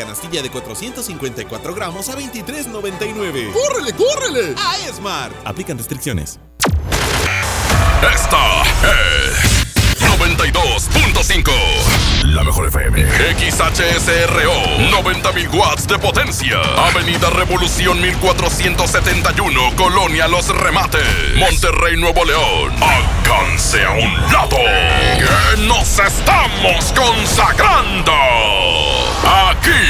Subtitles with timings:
[0.00, 3.52] canastilla de 454 gramos a 23.99.
[3.52, 4.54] ¡Córrele, córrele!
[4.56, 5.30] A Esmar.
[5.44, 6.40] Aplican restricciones.
[8.02, 9.60] Esta es
[10.00, 11.52] 92.5.
[12.24, 13.04] La mejor FM.
[13.38, 14.54] XHSRO.
[14.90, 16.60] 90.000 watts de potencia.
[16.78, 19.76] Avenida Revolución 1471.
[19.76, 21.36] Colonia Los Remates.
[21.36, 22.72] Monterrey, Nuevo León.
[22.82, 24.56] Alcance a un lado.
[24.56, 28.12] Que nos estamos consagrando.
[29.24, 29.89] Aquí.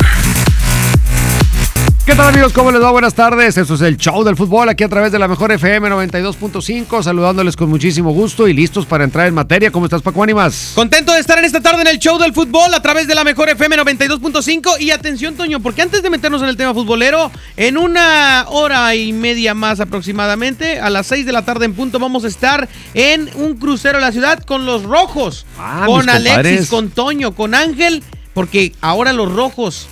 [2.03, 2.51] ¿Qué tal amigos?
[2.51, 2.89] ¿Cómo les va?
[2.89, 3.57] Buenas tardes.
[3.57, 7.03] Eso es el show del fútbol aquí a través de la mejor FM 92.5.
[7.03, 9.71] Saludándoles con muchísimo gusto y listos para entrar en materia.
[9.71, 10.71] ¿Cómo estás, Paco Ánimas?
[10.73, 13.23] Contento de estar en esta tarde en el show del fútbol a través de la
[13.23, 14.81] mejor FM 92.5.
[14.81, 19.13] Y atención, Toño, porque antes de meternos en el tema futbolero, en una hora y
[19.13, 23.29] media más aproximadamente, a las 6 de la tarde en punto, vamos a estar en
[23.35, 25.45] un crucero a la ciudad con los rojos.
[25.59, 26.69] Ah, con Alexis, compadres.
[26.69, 29.87] con Toño, con Ángel, porque ahora los rojos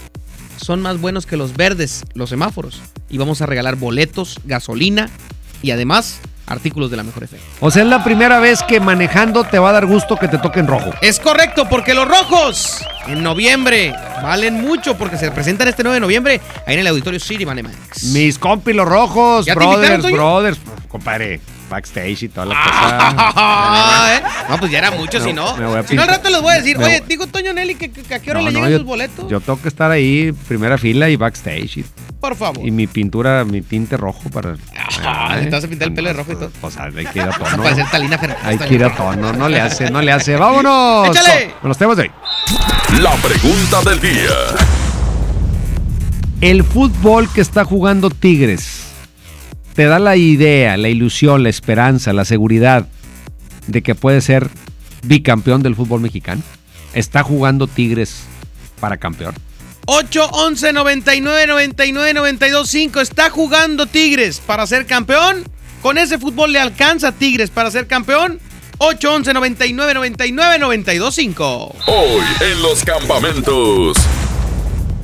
[0.61, 2.81] son más buenos que los verdes, los semáforos.
[3.09, 5.09] Y vamos a regalar boletos, gasolina
[5.61, 7.43] y además artículos de la mejor FM.
[7.59, 10.39] O sea, es la primera vez que manejando te va a dar gusto que te
[10.39, 10.91] toque en rojo.
[11.01, 13.93] Es correcto, porque los rojos en noviembre
[14.23, 18.03] valen mucho porque se presentan este 9 de noviembre ahí en el Auditorio City Banamex.
[18.05, 20.15] Mis compis los rojos, ¿Ya te invitaron, brothers, Toño?
[20.15, 20.59] brothers.
[20.87, 21.39] Compadre,
[21.69, 24.21] backstage y toda la Ah, ¿eh?
[24.21, 24.45] cosa.
[24.49, 25.55] No, pues ya era mucho, si no.
[25.87, 27.91] Si no, al rato les voy a decir, me oye, voy- digo Toño Nelly, que,
[27.91, 29.29] que- que ¿a qué hora No, le llegan sus boletos?
[29.29, 31.77] Yo tengo que estar ahí, primera fila y backstage.
[31.77, 31.85] Y,
[32.19, 32.65] Por favor.
[32.65, 34.55] y mi pintura, mi tinte rojo para.
[35.05, 36.51] Ah, te vas a pintar el pelo de rojo y todo.
[36.61, 37.63] O sea, hay que ir a tono.
[37.63, 38.45] parecer Talina Fernández.
[38.45, 39.31] Hay que ir a tono.
[39.33, 40.35] No le hace, no le hace.
[40.37, 41.09] ¡Vámonos!
[41.09, 41.53] ¡Échale!
[41.61, 42.11] Con los temas de hoy.
[43.01, 44.29] La pregunta del día.
[46.41, 48.88] El fútbol que está jugando Tigres
[49.75, 52.87] te da la idea, la ilusión, la esperanza, la seguridad
[53.67, 54.49] de que puede ser
[55.03, 56.41] bicampeón del fútbol mexicano.
[56.93, 58.23] Está jugando Tigres
[58.79, 59.35] para campeón.
[59.85, 63.01] 8, 11, 99, 99, 92, 5.
[63.01, 65.43] Está jugando Tigres para ser campeón.
[65.81, 68.39] Con ese fútbol le alcanza a Tigres para ser campeón.
[68.77, 71.75] 8, 11, 99, 99, 92, 5.
[71.87, 73.97] Hoy en los campamentos.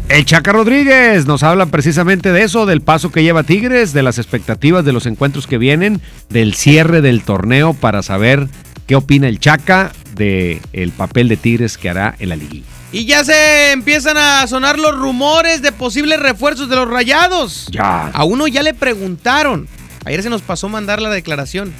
[0.07, 4.19] El Chaca Rodríguez nos habla precisamente de eso, del paso que lleva Tigres, de las
[4.19, 5.99] expectativas de los encuentros que vienen,
[6.29, 8.47] del cierre del torneo para saber
[8.85, 12.67] qué opina el Chaca del el papel de Tigres que hará en la liguilla.
[12.91, 17.67] Y ya se empiezan a sonar los rumores de posibles refuerzos de los rayados.
[17.71, 18.07] Ya.
[18.07, 19.67] A uno ya le preguntaron.
[20.05, 21.73] Ayer se nos pasó mandar la declaración.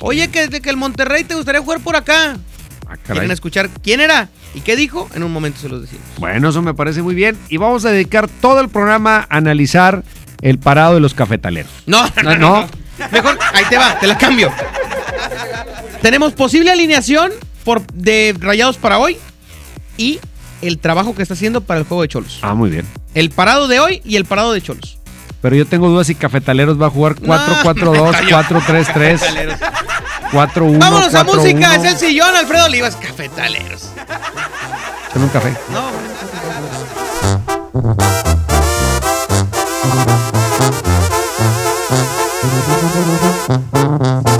[0.00, 2.36] Oye, que, que el Monterrey te gustaría jugar por acá.
[2.90, 2.96] Ah.
[2.96, 5.08] Quieren escuchar quién era y qué dijo.
[5.14, 6.04] En un momento se los decimos.
[6.18, 7.38] Bueno, eso me parece muy bien.
[7.48, 10.02] Y vamos a dedicar todo el programa a analizar
[10.42, 11.70] el parado de los cafetaleros.
[11.86, 12.36] No, no, no.
[12.36, 12.60] no.
[12.62, 12.68] no.
[13.12, 14.52] Mejor, ahí te va, te la cambio.
[16.02, 17.30] Tenemos posible alineación
[17.64, 19.16] por, de rayados para hoy
[19.96, 20.18] y
[20.62, 22.40] el trabajo que está haciendo para el juego de Cholos.
[22.42, 22.86] Ah, muy bien.
[23.14, 24.98] El parado de hoy y el parado de Cholos.
[25.40, 29.58] Pero yo tengo dudas si Cafetaleros va a jugar 4-4-2, 4-3-3,
[30.32, 30.78] 4-1.
[30.78, 31.36] Vámonos a 4-1.
[31.36, 33.90] música, es el sillón, Alfredo Olivas, cafetaleros.
[35.12, 35.54] Con un café.
[35.72, 35.90] No,
[44.36, 44.39] Y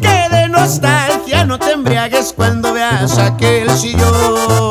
[0.00, 4.67] Que de nostalgia no te embriagues cuando veas aquel sillón.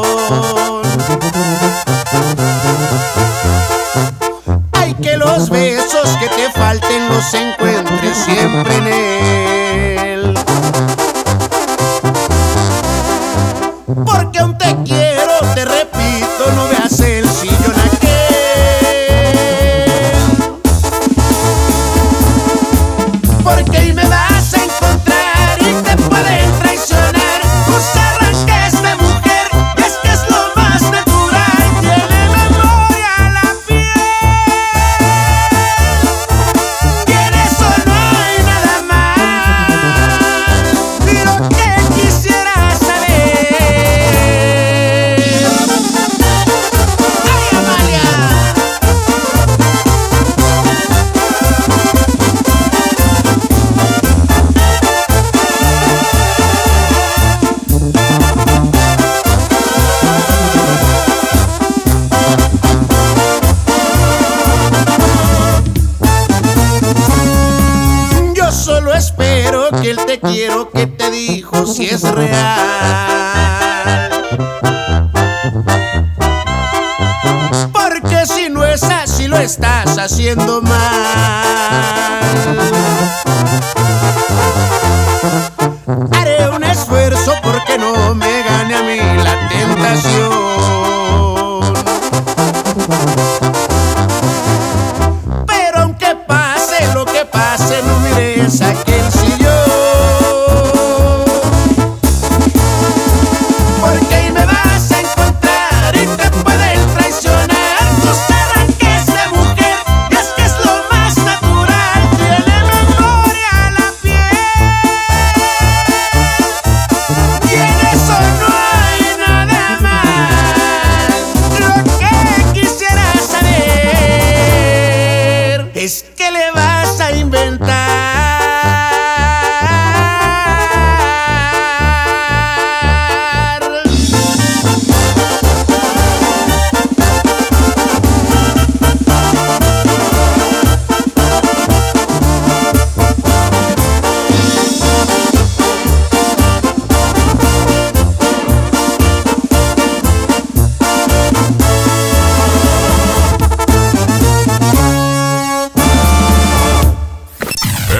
[70.31, 73.16] Quiero que te dijo si es real.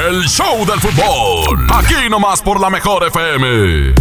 [0.08, 1.68] El show del fútbol.
[1.74, 3.94] Aquí nomás por la mejor FM.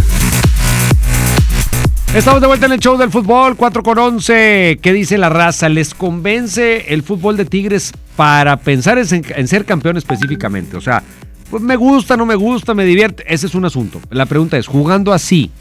[2.13, 4.79] Estamos de vuelta en el show del fútbol, 4 con 11.
[4.81, 5.67] ¿Qué dice la raza?
[5.67, 10.77] ¿Les convence el fútbol de Tigres para pensar en, en ser campeón específicamente?
[10.77, 11.03] O sea,
[11.49, 13.25] pues me gusta, no me gusta, me divierte.
[13.27, 13.99] Ese es un asunto.
[14.09, 15.51] La pregunta es, jugando así,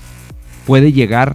[0.65, 1.35] ¿puede llegar?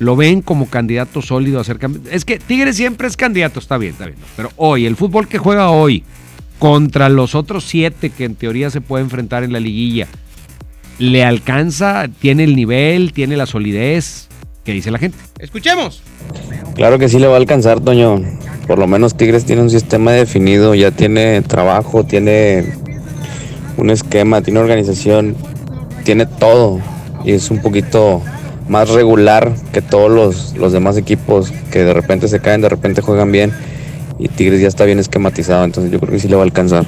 [0.00, 2.06] ¿Lo ven como candidato sólido a ser campeón?
[2.10, 4.18] Es que Tigres siempre es candidato, está bien, está bien.
[4.34, 6.02] Pero hoy, el fútbol que juega hoy,
[6.58, 10.08] contra los otros siete que en teoría se puede enfrentar en la liguilla,
[10.98, 12.06] ¿le alcanza?
[12.20, 13.12] ¿Tiene el nivel?
[13.12, 14.28] ¿Tiene la solidez?
[14.64, 15.18] ¿Qué dice la gente?
[15.38, 16.02] Escuchemos.
[16.74, 18.20] Claro que sí le va a alcanzar, Toño.
[18.66, 22.74] Por lo menos Tigres tiene un sistema definido, ya tiene trabajo, tiene
[23.78, 25.36] un esquema, tiene organización,
[26.04, 26.80] tiene todo.
[27.24, 28.22] Y es un poquito
[28.68, 33.00] más regular que todos los, los demás equipos que de repente se caen, de repente
[33.00, 33.52] juegan bien.
[34.18, 36.84] Y Tigres ya está bien esquematizado, entonces yo creo que sí le va a alcanzar.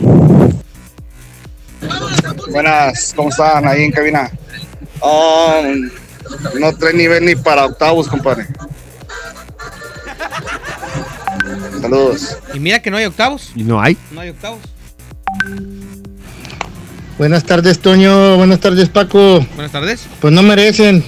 [2.51, 4.31] Buenas, ¿cómo están ahí en cabina?
[5.01, 5.91] Um,
[6.61, 8.47] no trae nivel ni para octavos, compadre.
[11.81, 12.37] Saludos.
[12.53, 13.53] Y mira que no hay octavos.
[13.55, 13.97] ¿Y no hay?
[14.11, 14.61] No hay octavos.
[17.17, 18.37] Buenas tardes, Toño.
[18.37, 19.45] Buenas tardes, Paco.
[19.55, 20.07] Buenas tardes.
[20.21, 21.05] Pues no merecen,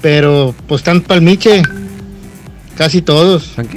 [0.00, 1.62] pero pues están palmiche.
[2.76, 3.50] Casi todos.
[3.50, 3.68] ¿Están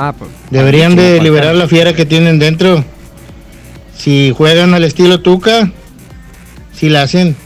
[0.00, 0.30] Ah, pues.
[0.50, 2.84] Deberían de liberar la fiera que tienen dentro.
[3.96, 5.72] Si juegan al estilo Tuca,
[6.72, 7.36] si la hacen.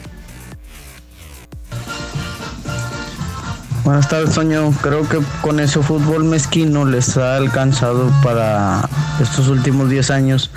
[3.85, 4.71] Buenas tardes, Toño.
[4.83, 8.87] Creo que con ese fútbol mezquino les ha alcanzado para
[9.19, 10.51] estos últimos 10 años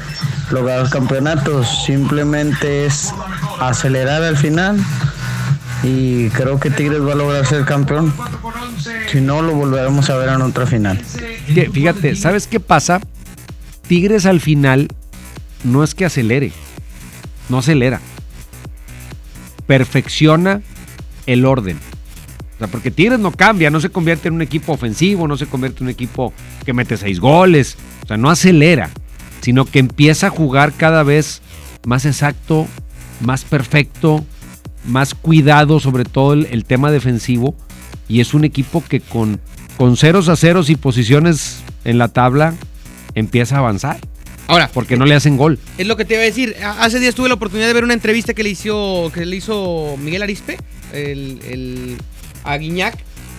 [0.52, 1.86] lograr campeonatos.
[1.86, 3.14] Simplemente es
[3.62, 4.78] acelerar al final
[5.86, 8.12] y creo que Tigres va a lograr ser campeón.
[9.12, 11.00] Si no, lo volveremos a ver en otra final.
[11.72, 13.01] Fíjate, ¿sabes qué pasa?
[13.88, 14.88] Tigres al final
[15.63, 16.51] no es que acelere,
[17.50, 18.01] no acelera.
[19.68, 20.62] Perfecciona
[21.27, 21.77] el orden.
[21.77, 25.46] O sea, porque Tigres no cambia, no se convierte en un equipo ofensivo, no se
[25.46, 26.34] convierte en un equipo
[26.65, 27.77] que mete seis goles.
[28.04, 28.89] O sea, no acelera,
[29.42, 31.42] sino que empieza a jugar cada vez
[31.86, 32.65] más exacto,
[33.22, 34.25] más perfecto,
[34.88, 37.56] más cuidado, sobre todo el, el tema defensivo.
[38.08, 39.39] Y es un equipo que con,
[39.77, 42.54] con ceros a ceros y posiciones en la tabla
[43.15, 43.98] empieza a avanzar.
[44.48, 45.58] Ahora, Porque no le hacen gol.
[45.80, 46.56] es lo que te iba a decir.
[46.63, 49.96] Hace días tuve la oportunidad de ver una entrevista que le hizo, que le hizo
[50.00, 50.58] Miguel Arispe,
[50.94, 51.98] el, el-
[52.44, 52.96] a Guiñac.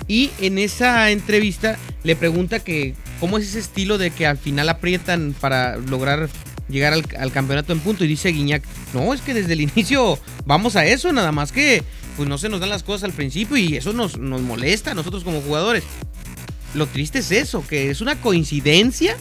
[0.09, 4.69] Y en esa entrevista le pregunta que cómo es ese estilo de que al final
[4.69, 6.29] aprietan para lograr
[6.69, 8.05] llegar al, campeonato en punto.
[8.05, 8.63] Y dice Guiñac,
[8.95, 11.83] no, es que desde el inicio vamos a eso, nada más que
[12.17, 14.95] pues no se nos dan las cosas al principio y eso nos, nos molesta a
[14.95, 15.85] nosotros como jugadores.
[16.75, 19.17] Lo triste es eso, que es una coincidencia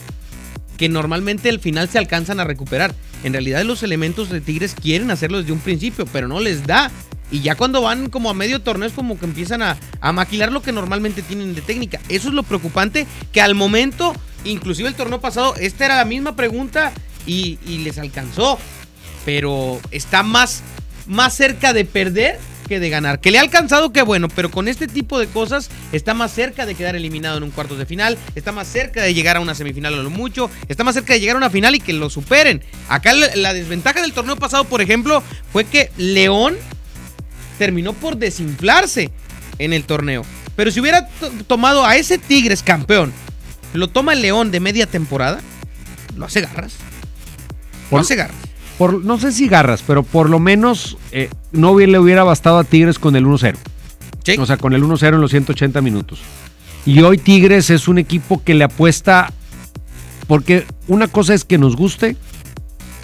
[0.77, 2.93] que normalmente al final se alcanzan a recuperar.
[3.23, 6.91] En realidad los elementos de Tigres quieren hacerlo desde un principio, pero no les da.
[7.31, 10.51] Y ya cuando van como a medio torneo es como que empiezan a, a maquilar
[10.51, 11.99] lo que normalmente tienen de técnica.
[12.07, 16.35] Eso es lo preocupante, que al momento, inclusive el torneo pasado, esta era la misma
[16.35, 16.93] pregunta
[17.25, 18.59] y, les alcanzó.
[19.25, 20.61] Pero está más,
[21.07, 23.19] más cerca de perder que de ganar.
[23.19, 26.65] Que le ha alcanzado, qué bueno, pero con este tipo de cosas está más cerca
[26.65, 29.53] de quedar eliminado en un cuartos de final, está más cerca de llegar a una
[29.55, 32.09] semifinal a lo mucho, está más cerca de llegar a una final y que lo
[32.09, 32.63] superen.
[32.89, 36.55] Acá la, desventaja del torneo pasado, por ejemplo, fue que León
[37.57, 39.11] terminó por desinflarse
[39.59, 40.23] en el torneo.
[40.55, 43.13] Pero si hubiera to- tomado a ese Tigres campeón,
[43.73, 45.39] lo toma León de media temporada,
[46.15, 46.73] lo hace garras.
[47.89, 48.35] Por- hace garras.
[48.77, 52.63] Por, no sé si garras, pero por lo menos eh, no le hubiera bastado a
[52.65, 53.55] Tigres con el 1-0.
[54.23, 54.35] Sí.
[54.37, 56.19] O sea, con el 1-0 en los 180 minutos.
[56.85, 59.31] Y hoy Tigres es un equipo que le apuesta.
[60.27, 62.17] Porque una cosa es que nos guste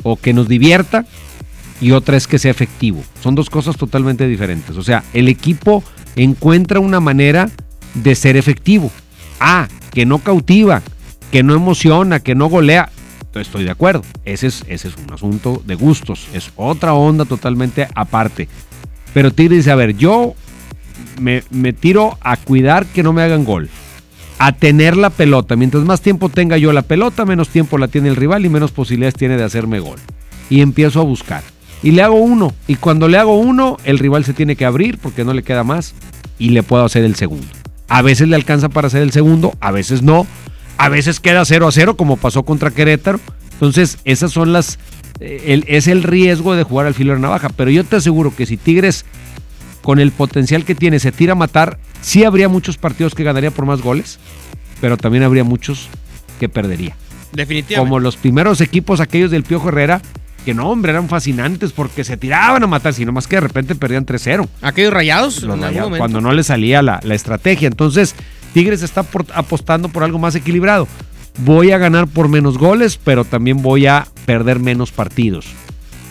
[0.03, 1.05] o que nos divierta
[1.79, 3.03] y otra es que sea efectivo.
[3.21, 4.75] Son dos cosas totalmente diferentes.
[4.77, 5.83] O sea, el equipo
[6.15, 7.49] encuentra una manera
[7.93, 8.91] de ser efectivo.
[9.39, 10.81] Ah, que no cautiva,
[11.31, 12.89] que no emociona, que no golea.
[13.39, 14.03] Estoy de acuerdo.
[14.25, 16.27] Ese es, ese es un asunto de gustos.
[16.33, 18.47] Es otra onda totalmente aparte.
[19.13, 20.35] Pero Tigre dice, a ver, yo
[21.19, 23.69] me, me tiro a cuidar que no me hagan gol.
[24.37, 25.55] A tener la pelota.
[25.55, 28.71] Mientras más tiempo tenga yo la pelota, menos tiempo la tiene el rival y menos
[28.71, 29.99] posibilidades tiene de hacerme gol.
[30.49, 31.43] Y empiezo a buscar.
[31.83, 32.53] Y le hago uno.
[32.67, 35.63] Y cuando le hago uno, el rival se tiene que abrir porque no le queda
[35.63, 35.93] más.
[36.37, 37.47] Y le puedo hacer el segundo.
[37.87, 40.25] A veces le alcanza para hacer el segundo, a veces no.
[40.77, 43.19] A veces queda 0 a 0 como pasó contra Querétaro.
[43.53, 44.79] Entonces, esas son las...
[45.19, 47.49] eh, el- es el riesgo de jugar al filo de la navaja.
[47.49, 49.05] Pero yo te aseguro que si Tigres
[49.83, 53.51] con el potencial que tiene, se tira a matar, sí habría muchos partidos que ganaría
[53.51, 54.19] por más goles,
[54.79, 55.87] pero también habría muchos
[56.39, 56.95] que perdería.
[57.33, 57.87] Definitivamente.
[57.89, 60.01] Como los primeros equipos, aquellos del Piojo Herrera,
[60.45, 63.73] que no, hombre, eran fascinantes porque se tiraban a matar, sino más que de repente
[63.75, 64.47] perdían 3-0.
[64.61, 67.67] Aquellos rayados, Los Rayados, cuando no le salía la, la estrategia.
[67.67, 68.15] Entonces,
[68.53, 70.87] Tigres está apostando por algo más equilibrado.
[71.45, 75.47] Voy a ganar por menos goles, pero también voy a perder menos partidos.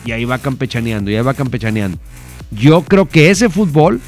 [0.05, 1.99] Y ahí va campechaneando, y ahí va campechaneando.
[2.51, 4.01] Yo creo que ese fútbol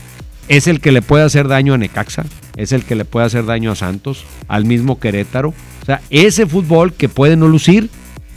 [0.47, 2.25] es el que le puede hacer daño a Necaxa,
[2.57, 5.49] es el que le puede hacer daño a Santos, al mismo Querétaro.
[5.49, 7.89] O sea, ese fútbol que puede no lucir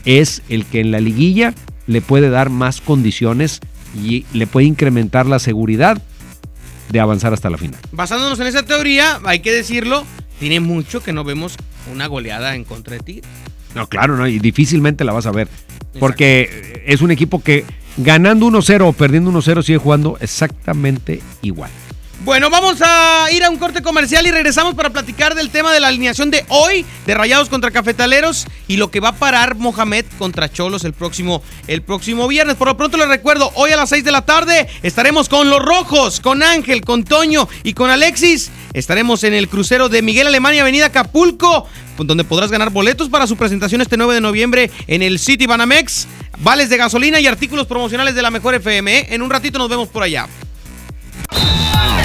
[0.05, 1.53] es el que en la liguilla
[1.87, 3.59] le puede dar más condiciones
[3.95, 6.01] y le puede incrementar la seguridad
[6.89, 7.79] de avanzar hasta la final.
[7.91, 10.05] Basándonos en esa teoría, hay que decirlo,
[10.39, 11.55] tiene mucho que no vemos
[11.91, 13.29] una goleada en contra de Tigres.
[13.75, 15.47] No, claro, no, y difícilmente la vas a ver.
[15.99, 17.65] Porque es un equipo que
[17.97, 21.71] ganando 1-0 o perdiendo 1-0 sigue jugando exactamente igual.
[22.27, 25.79] Bueno, vamos a ir a un corte comercial y regresamos para platicar del tema de
[25.79, 30.03] la alineación de hoy de Rayados contra Cafetaleros y lo que va a parar Mohamed
[30.17, 32.57] contra Cholos el próximo, el próximo viernes.
[32.57, 35.63] Por lo pronto les recuerdo, hoy a las 6 de la tarde estaremos con los
[35.63, 38.51] Rojos, con Ángel, con Toño y con Alexis.
[38.73, 41.65] Estaremos en el crucero de Miguel Alemania, Avenida Acapulco,
[41.97, 46.09] donde podrás ganar boletos para su presentación este 9 de noviembre en el City Banamex,
[46.39, 48.97] vales de gasolina y artículos promocionales de la Mejor FM.
[48.97, 49.07] ¿eh?
[49.11, 50.27] En un ratito nos vemos por allá.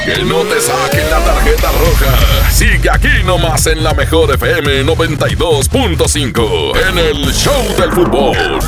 [0.04, 2.50] Que no te saquen la tarjeta roja.
[2.50, 8.58] Sigue aquí nomás en la mejor FM 92.5 en el Show del Fútbol.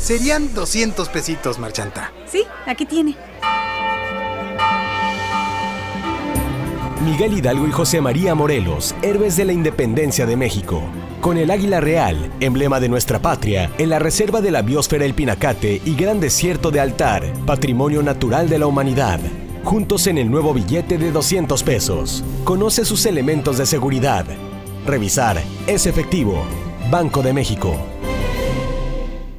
[0.00, 2.12] Serían 200 pesitos, Marchanta.
[2.26, 3.16] Sí, aquí tiene.
[7.04, 10.82] Miguel Hidalgo y José María Morelos, héroes de la independencia de México.
[11.24, 15.14] Con el águila real, emblema de nuestra patria, en la reserva de la biosfera El
[15.14, 19.20] Pinacate y Gran Desierto de Altar, patrimonio natural de la humanidad.
[19.62, 22.22] Juntos en el nuevo billete de 200 pesos.
[22.44, 24.26] Conoce sus elementos de seguridad.
[24.84, 26.44] Revisar es efectivo.
[26.90, 27.74] Banco de México.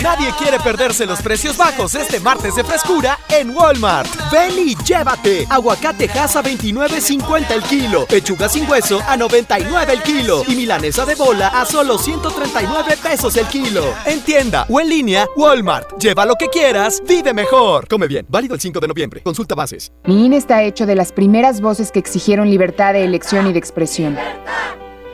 [0.00, 4.08] Nadie quiere perderse los precios bajos este martes de frescura en Walmart.
[4.30, 5.46] Ven y llévate.
[5.50, 8.06] Aguacate Hass a 29.50 el kilo.
[8.06, 10.42] Pechuga sin hueso a 99 el kilo.
[10.48, 13.84] Y milanesa de bola a solo 139 pesos el kilo.
[14.06, 15.98] En tienda o en línea, Walmart.
[15.98, 17.86] Lleva lo que quieras, vive mejor.
[17.86, 18.24] Come bien.
[18.28, 19.20] Válido el 5 de noviembre.
[19.22, 19.92] Consulta bases.
[20.04, 23.58] Mi INE está hecho de las primeras voces que exigieron libertad de elección y de
[23.58, 24.16] expresión.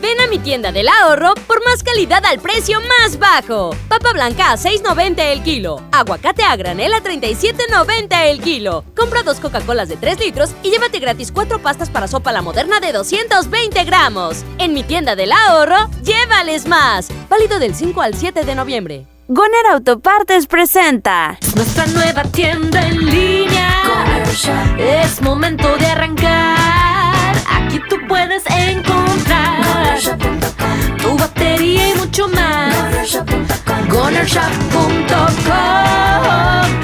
[0.00, 3.74] Ven a mi tienda del ahorro por más calidad al precio más bajo.
[3.88, 5.82] Papa blanca a 6.90 el kilo.
[5.90, 8.84] Aguacate a granel a 37.90 el kilo.
[8.96, 12.78] Compra dos Coca-Colas de 3 litros y llévate gratis cuatro pastas para sopa la moderna
[12.78, 14.44] de 220 gramos.
[14.58, 17.08] En mi tienda del ahorro, llévales más.
[17.28, 19.06] Válido del 5 al 7 de noviembre.
[19.26, 23.82] Goner Autopartes presenta Nuestra nueva tienda en línea.
[24.78, 27.36] Es momento de arrancar.
[27.50, 29.47] Aquí tú puedes encontrar
[29.98, 32.74] tu batería y mucho más.
[33.90, 34.94] GonerShop.com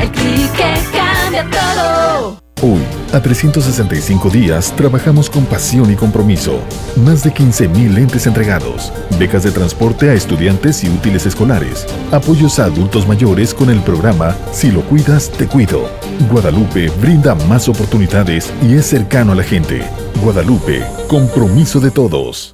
[0.01, 2.43] El clic que cambia todo.
[2.63, 2.81] Hoy,
[3.13, 6.59] a 365 días, trabajamos con pasión y compromiso.
[7.05, 12.65] Más de 15.000 lentes entregados, becas de transporte a estudiantes y útiles escolares, apoyos a
[12.65, 15.89] adultos mayores con el programa Si lo cuidas, te cuido.
[16.31, 19.85] Guadalupe brinda más oportunidades y es cercano a la gente.
[20.23, 22.54] Guadalupe, compromiso de todos.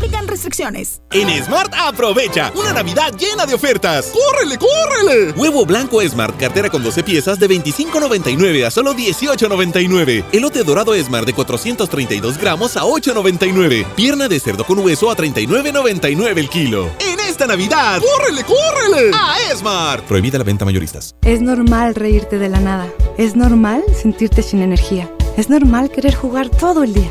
[0.00, 1.02] Aplican restricciones.
[1.10, 4.06] En Smart aprovecha una Navidad llena de ofertas.
[4.06, 5.32] ¡Córrele, córrele!
[5.32, 10.24] Huevo blanco Smart, cartera con 12 piezas de 25.99 a solo 18.99.
[10.32, 13.84] Elote dorado Smart de 432 gramos a 8.99.
[13.94, 16.88] Pierna de cerdo con hueso a 39.99 el kilo.
[16.98, 19.10] En esta Navidad, ¡córrele, córrele!
[19.12, 20.04] A Smart.
[20.04, 21.14] Prohibida la venta mayoristas.
[21.20, 22.88] Es normal reírte de la nada.
[23.18, 25.14] Es normal sentirte sin energía.
[25.36, 27.10] Es normal querer jugar todo el día.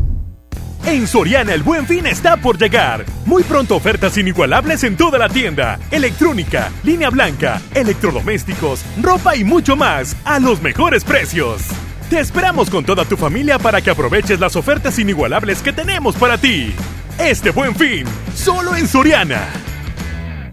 [0.85, 3.05] En Soriana el buen fin está por llegar.
[3.25, 5.79] Muy pronto ofertas inigualables en toda la tienda.
[5.91, 11.61] Electrónica, línea blanca, electrodomésticos, ropa y mucho más a los mejores precios.
[12.09, 16.37] Te esperamos con toda tu familia para que aproveches las ofertas inigualables que tenemos para
[16.37, 16.73] ti.
[17.19, 19.47] Este buen fin, solo en Soriana.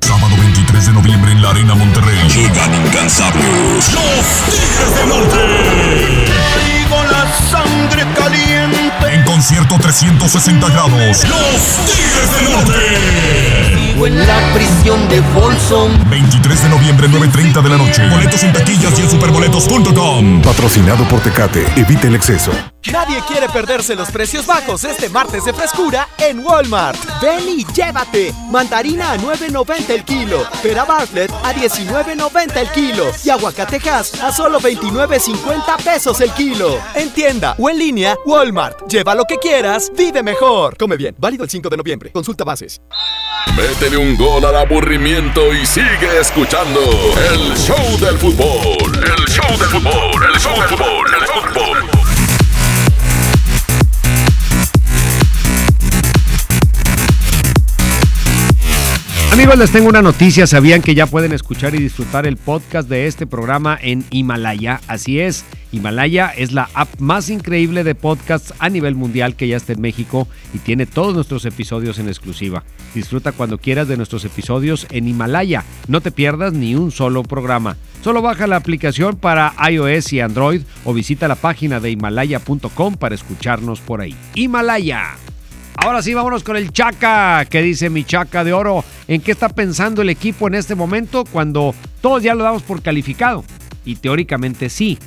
[0.02, 2.28] Sábado 23 de noviembre en la Arena Monterrey.
[2.28, 3.94] Llegan incansables.
[3.94, 6.28] Los Tigres del Norte.
[7.50, 8.78] Sangre caliente.
[9.12, 11.24] En concierto 360 grados.
[11.24, 13.78] Los Tigres del Norte.
[13.92, 15.92] Sigo en la prisión de Folsom.
[16.10, 18.08] 23 de noviembre, 9.30 de la noche.
[18.08, 20.42] Boletos en taquillas y en superboletos.com.
[20.42, 21.66] Patrocinado por Tecate.
[21.76, 22.50] Evita el exceso.
[22.92, 26.98] Nadie quiere perderse los precios bajos este martes de frescura en Walmart.
[27.20, 28.32] Ven y llévate.
[28.50, 30.46] Mandarina a 9.90 el kilo.
[30.62, 33.10] Pera Bartlett a 19.90 el kilo.
[33.24, 36.78] Y aguacatejas a solo 29.50 pesos el kilo.
[36.94, 38.88] En tienda o en línea, Walmart.
[38.88, 40.76] Lleva lo que quieras, vive mejor.
[40.76, 42.10] Come bien, válido el 5 de noviembre.
[42.12, 42.80] Consulta bases.
[43.56, 48.94] Métele un gol al aburrimiento y sigue escuchando el show del fútbol.
[48.94, 51.78] El show del fútbol, el show del fútbol, el fútbol.
[59.32, 60.46] Amigos, les tengo una noticia.
[60.46, 64.80] Sabían que ya pueden escuchar y disfrutar el podcast de este programa en Himalaya.
[64.86, 65.44] Así es.
[65.72, 69.80] Himalaya es la app más increíble de podcasts a nivel mundial que ya está en
[69.80, 72.64] México y tiene todos nuestros episodios en exclusiva.
[72.94, 75.64] Disfruta cuando quieras de nuestros episodios en Himalaya.
[75.86, 77.76] No te pierdas ni un solo programa.
[78.02, 83.14] Solo baja la aplicación para iOS y Android o visita la página de himalaya.com para
[83.14, 84.14] escucharnos por ahí.
[84.34, 85.16] Himalaya.
[85.76, 87.44] Ahora sí, vámonos con el Chaca.
[87.44, 88.84] ¿Qué dice mi Chaca de Oro?
[89.06, 92.82] ¿En qué está pensando el equipo en este momento cuando todos ya lo damos por
[92.82, 93.44] calificado?
[93.84, 94.98] Y teóricamente sí,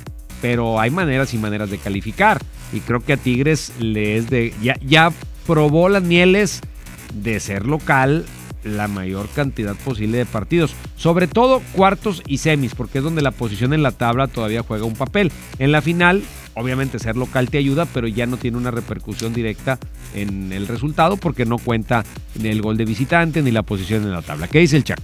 [0.42, 2.42] pero hay maneras y maneras de calificar.
[2.72, 4.52] Y creo que a Tigres le es de.
[4.60, 5.10] Ya, ya
[5.46, 6.60] probó las mieles
[7.14, 8.26] de ser local
[8.64, 10.74] la mayor cantidad posible de partidos.
[10.96, 14.84] Sobre todo cuartos y semis, porque es donde la posición en la tabla todavía juega
[14.84, 15.32] un papel.
[15.58, 16.22] En la final,
[16.54, 19.78] obviamente ser local te ayuda, pero ya no tiene una repercusión directa
[20.14, 22.04] en el resultado porque no cuenta
[22.40, 24.48] ni el gol de visitante ni la posición en la tabla.
[24.48, 25.02] ¿Qué dice el Chaca?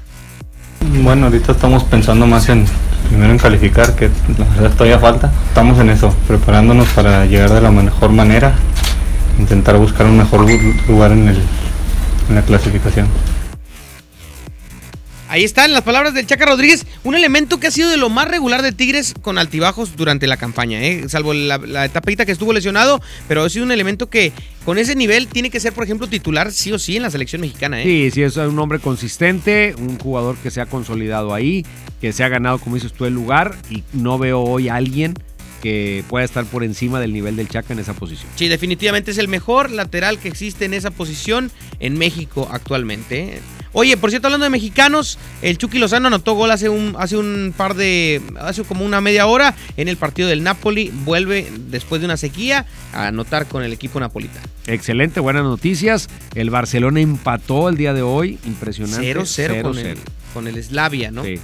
[0.80, 2.64] Bueno, ahorita estamos pensando más en
[3.08, 5.32] primero en calificar, que la verdad todavía falta.
[5.48, 8.54] Estamos en eso, preparándonos para llegar de la mejor manera,
[9.38, 10.46] intentar buscar un mejor
[10.88, 11.42] lugar en, el,
[12.28, 13.08] en la clasificación.
[15.28, 18.28] Ahí están las palabras del Chaca Rodríguez, un elemento que ha sido de lo más
[18.28, 21.04] regular de Tigres con altibajos durante la campaña, ¿eh?
[21.08, 24.32] salvo la, la que estuvo lesionado, pero ha sido un elemento que
[24.64, 27.42] con ese nivel tiene que ser, por ejemplo, titular sí o sí en la selección
[27.42, 27.82] mexicana.
[27.82, 27.84] ¿eh?
[27.84, 31.64] Sí, sí, es un hombre consistente, un jugador que se ha consolidado ahí,
[32.00, 35.14] que se ha ganado, como dices tú, el lugar y no veo hoy a alguien
[35.62, 38.30] que pueda estar por encima del nivel del Chaca en esa posición.
[38.36, 43.36] Sí, definitivamente es el mejor lateral que existe en esa posición en México actualmente.
[43.36, 43.40] ¿eh?
[43.72, 47.52] Oye, por cierto, hablando de mexicanos, el Chucky Lozano anotó gol hace un, hace un
[47.56, 48.22] par de.
[48.40, 50.90] hace como una media hora en el partido del Napoli.
[51.04, 54.46] Vuelve después de una sequía a anotar con el equipo napolitano.
[54.66, 56.08] Excelente, buenas noticias.
[56.34, 58.38] El Barcelona empató el día de hoy.
[58.46, 59.14] Impresionante.
[59.14, 59.76] 0-0 con,
[60.34, 61.24] con el Slavia, ¿no?
[61.24, 61.38] Sí.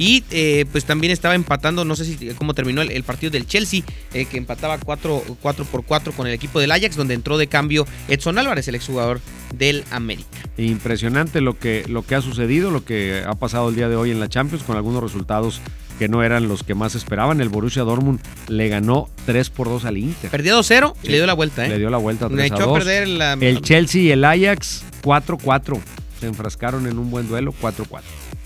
[0.00, 3.46] Y eh, pues también estaba empatando, no sé si cómo terminó el, el partido del
[3.46, 3.82] Chelsea,
[4.14, 7.48] eh, que empataba 4, 4 por 4 con el equipo del Ajax, donde entró de
[7.48, 9.20] cambio Edson Álvarez, el exjugador
[9.56, 10.28] del América.
[10.56, 14.10] Impresionante lo que, lo que ha sucedido, lo que ha pasado el día de hoy
[14.10, 15.60] en la Champions, con algunos resultados
[15.98, 17.42] que no eran los que más esperaban.
[17.42, 20.30] El Borussia Dortmund le ganó 3 por 2 al Inter.
[20.30, 21.68] Perdió 2-0 y le dio la vuelta, ¿eh?
[21.68, 22.78] Le dio la vuelta 3 Le a echó a 2.
[22.78, 25.78] perder la- El Chelsea y el Ajax 4-4.
[26.20, 28.00] Se enfrascaron en un buen duelo 4-4.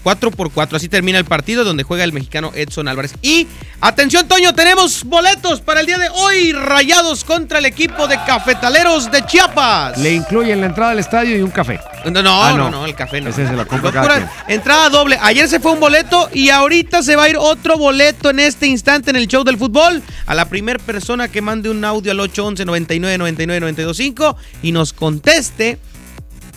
[0.04, 0.76] 4 por 4.
[0.76, 3.14] Así termina el partido donde juega el mexicano Edson Álvarez.
[3.22, 3.48] Y
[3.80, 6.52] atención, Toño, tenemos boletos para el día de hoy.
[6.52, 9.98] Rayados contra el equipo de cafetaleros de Chiapas.
[9.98, 11.80] Le incluyen la entrada al estadio y un café.
[12.04, 13.30] No, no, Ah, no, no, el café no.
[13.30, 15.18] Ese se la compra Fue cada pura entrada doble.
[15.22, 18.66] Ayer se fue un boleto y ahorita se va a ir otro boleto en este
[18.66, 20.02] instante en el show del fútbol.
[20.26, 24.92] A la primera persona que mande un audio al 811 99 99 925 y nos
[24.92, 25.78] conteste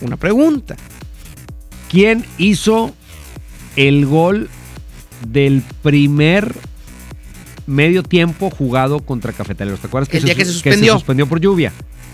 [0.02, 0.76] una pregunta.
[1.90, 2.94] ¿Quién hizo
[3.78, 4.50] el gol
[5.26, 6.54] del primer
[7.66, 9.80] medio tiempo jugado contra Cafetaleros?
[9.80, 10.94] ¿Te acuerdas que, El día que se sus- suspendió.
[10.94, 11.72] suspendió por lluvia?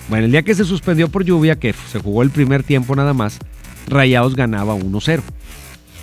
[0.10, 3.13] Bueno, el día que se suspendió por lluvia, que se jugó el primer tiempo nada
[3.13, 3.38] más,
[3.88, 5.21] Rayados ganaba 1-0.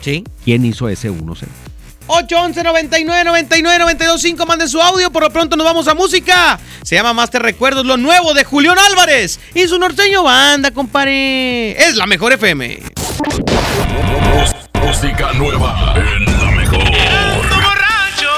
[0.01, 0.25] ¿Sí?
[0.45, 1.47] ¿Quién hizo ese 1-0?
[2.07, 6.59] 811 99 99 925 mande su audio, por lo pronto nos vamos a música.
[6.83, 11.73] Se llama Master Recuerdos, lo nuevo de Julián Álvarez y su norteño banda, compadre.
[11.73, 12.81] Es la mejor FM.
[14.91, 16.83] Música nueva en la mejor.
[16.83, 18.33] borracho,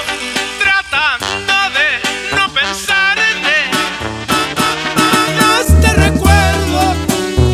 [0.61, 3.71] tratando de no pensar en él.
[5.61, 6.95] Este recuerdo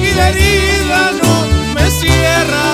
[0.03, 2.67] y la herida no me cierra.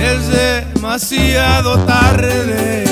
[0.00, 2.91] Es demasiado tarde.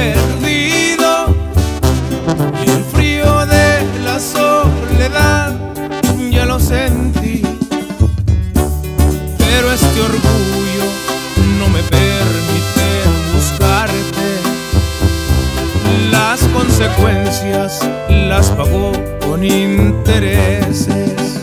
[16.81, 18.91] consecuencias las pagó
[19.27, 21.41] con intereses.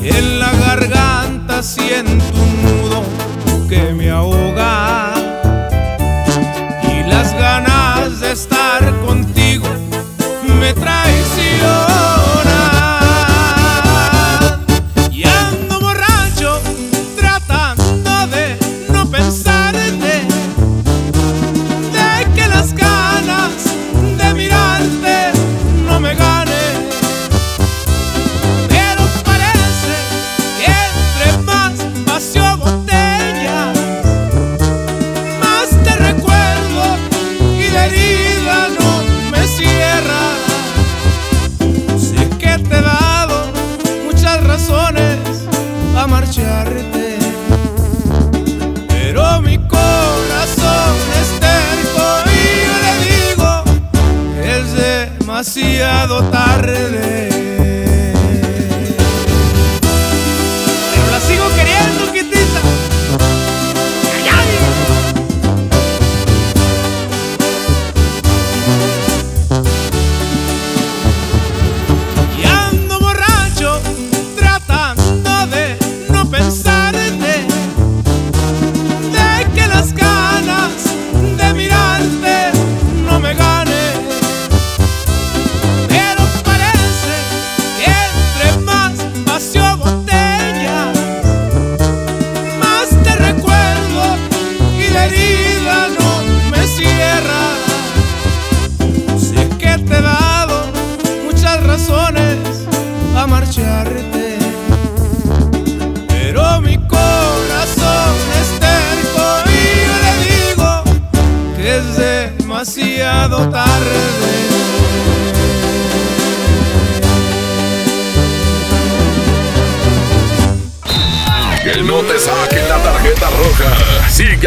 [0.00, 2.55] En la garganta siento un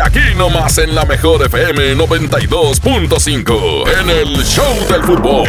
[0.03, 5.47] aquí nomás en la mejor FM 92.5 en el Show del Fútbol.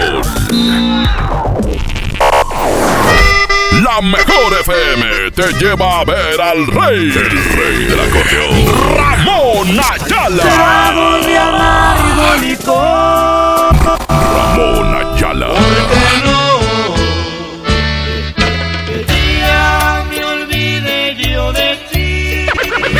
[3.83, 10.45] La mejor FM te lleva a ver al rey, el rey del acordeón, Ramón Ayala.
[11.37, 13.77] Amargo licor.
[14.09, 15.49] Ramón Ayala.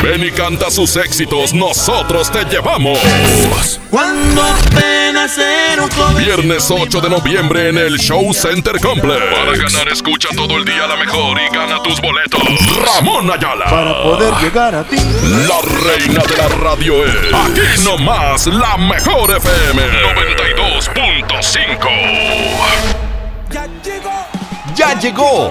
[0.03, 2.99] Ven y canta sus éxitos, nosotros te llevamos.
[3.91, 5.91] Cuando apenas era un.
[6.17, 9.21] Viernes 8 de noviembre en el Show Center Complex.
[9.21, 12.41] Para ganar, escucha todo el día la mejor y gana tus boletos.
[12.83, 13.67] Ramón Ayala.
[13.67, 14.97] Para poder llegar a ti.
[14.97, 17.15] La reina de la radio es.
[17.35, 21.89] Aquí nomás, la mejor FM 92.5.
[23.51, 24.27] Ya llegó,
[24.75, 25.51] ya llegó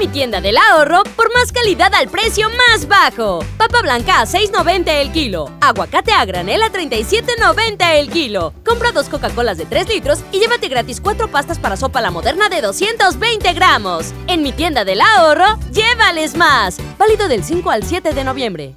[0.00, 3.44] Mi tienda del ahorro por más calidad al precio más bajo.
[3.58, 5.50] Papa blanca a 6.90 el kilo.
[5.60, 8.54] Aguacate a granel a 37.90 el kilo.
[8.64, 12.48] Compra dos Coca-Colas de 3 litros y llévate gratis cuatro pastas para sopa la moderna
[12.48, 14.14] de 220 gramos.
[14.26, 16.78] En mi tienda del ahorro, llévales más.
[16.96, 18.76] Válido del 5 al 7 de noviembre.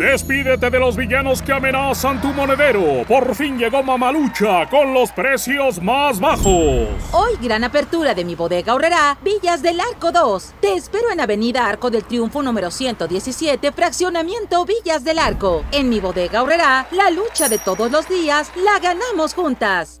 [0.00, 3.04] Despídete de los villanos que amenazan tu monedero.
[3.06, 6.88] Por fin llegó Mamalucha con los precios más bajos.
[7.12, 10.54] Hoy gran apertura de mi bodega ahorrará Villas del Arco 2.
[10.62, 15.66] Te espero en Avenida Arco del Triunfo número 117, fraccionamiento Villas del Arco.
[15.70, 20.00] En mi bodega ahorrará la lucha de todos los días la ganamos juntas.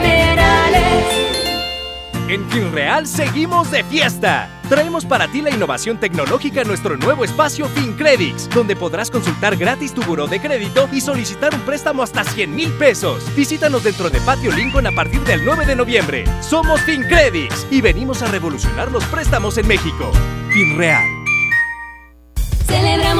[2.31, 4.47] En FinReal seguimos de fiesta.
[4.69, 9.93] Traemos para ti la innovación tecnológica en nuestro nuevo espacio FinCredits, donde podrás consultar gratis
[9.93, 13.25] tu buró de crédito y solicitar un préstamo hasta 100 mil pesos.
[13.35, 16.23] Visítanos dentro de Patio Lincoln a partir del 9 de noviembre.
[16.39, 20.09] Somos FinCredits y venimos a revolucionar los préstamos en México.
[20.53, 21.20] FinReal.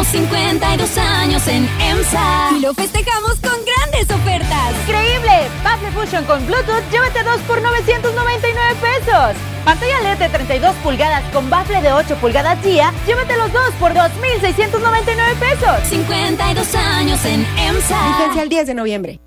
[0.01, 4.73] Celebramos 52 años en EMSA y lo festejamos con grandes ofertas.
[4.87, 5.49] ¡Increíble!
[5.63, 9.35] Bafle Fusion con Bluetooth, llévate dos por 999 pesos.
[9.63, 13.93] Pantalla LED de 32 pulgadas con bafle de 8 pulgadas día, llévate los dos por
[13.93, 15.87] 2,699 pesos.
[15.89, 18.17] 52 años en EMSA.
[18.17, 19.19] Vigencia el 10 de noviembre.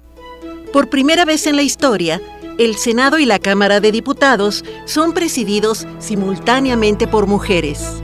[0.72, 2.20] Por primera vez en la historia,
[2.58, 8.03] el Senado y la Cámara de Diputados son presididos simultáneamente por mujeres.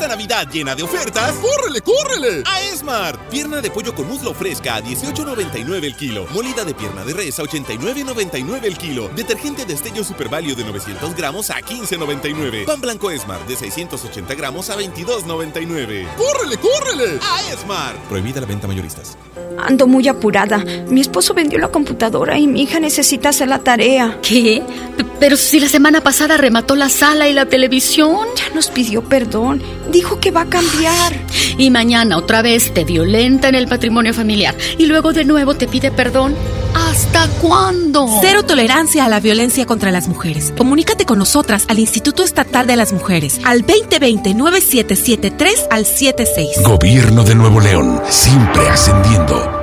[0.00, 2.42] Esta Navidad llena de ofertas, ¡córrele, córrele!
[2.46, 3.28] A Esmar.
[3.28, 6.26] Pierna de pollo con muslo fresca a 18.99 el kilo.
[6.32, 9.10] Molida de pierna de res a 89.99 el kilo.
[9.14, 12.64] Detergente de estello Super Value de 900 gramos a 15.99.
[12.64, 16.06] Pan blanco Esmar de 680 gramos a 22.99.
[16.16, 17.18] ¡Córrele, córrele!
[17.20, 17.94] A Esmar.
[18.08, 19.18] Prohibida la venta mayoristas.
[19.58, 20.64] Ando muy apurada.
[20.88, 24.18] Mi esposo vendió la computadora y mi hija necesita hacer la tarea.
[24.22, 24.62] ¿Qué?
[24.96, 28.26] P- Pero si la semana pasada remató la sala y la televisión.
[28.36, 29.62] Ya nos pidió perdón.
[29.90, 31.14] Dijo que va a cambiar.
[31.58, 34.54] Y mañana otra vez te violenta en el patrimonio familiar.
[34.78, 36.34] Y luego de nuevo te pide perdón.
[36.74, 38.08] ¿Hasta cuándo?
[38.20, 40.52] Cero tolerancia a la violencia contra las mujeres.
[40.56, 46.62] Comunícate con nosotras al Instituto Estatal de las Mujeres al 2020-9773 al 76.
[46.64, 49.59] Gobierno de Nuevo León, siempre ascendiendo.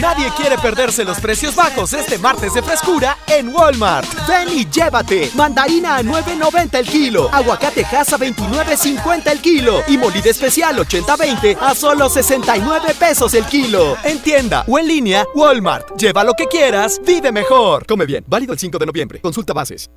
[0.00, 4.06] Nadie quiere perderse los precios bajos este martes de frescura en Walmart.
[4.28, 5.30] Ven y llévate.
[5.34, 7.30] Mandarina a 9.90 el kilo.
[7.32, 9.82] Aguacate Hass a 29.50 el kilo.
[9.88, 13.96] Y molida especial 80-20 a solo 69 pesos el kilo.
[14.04, 15.96] En tienda o en línea, Walmart.
[15.96, 17.86] Lleva lo que quieras, vive mejor.
[17.86, 18.24] Come bien.
[18.26, 19.20] Válido el 5 de noviembre.
[19.20, 19.90] Consulta bases.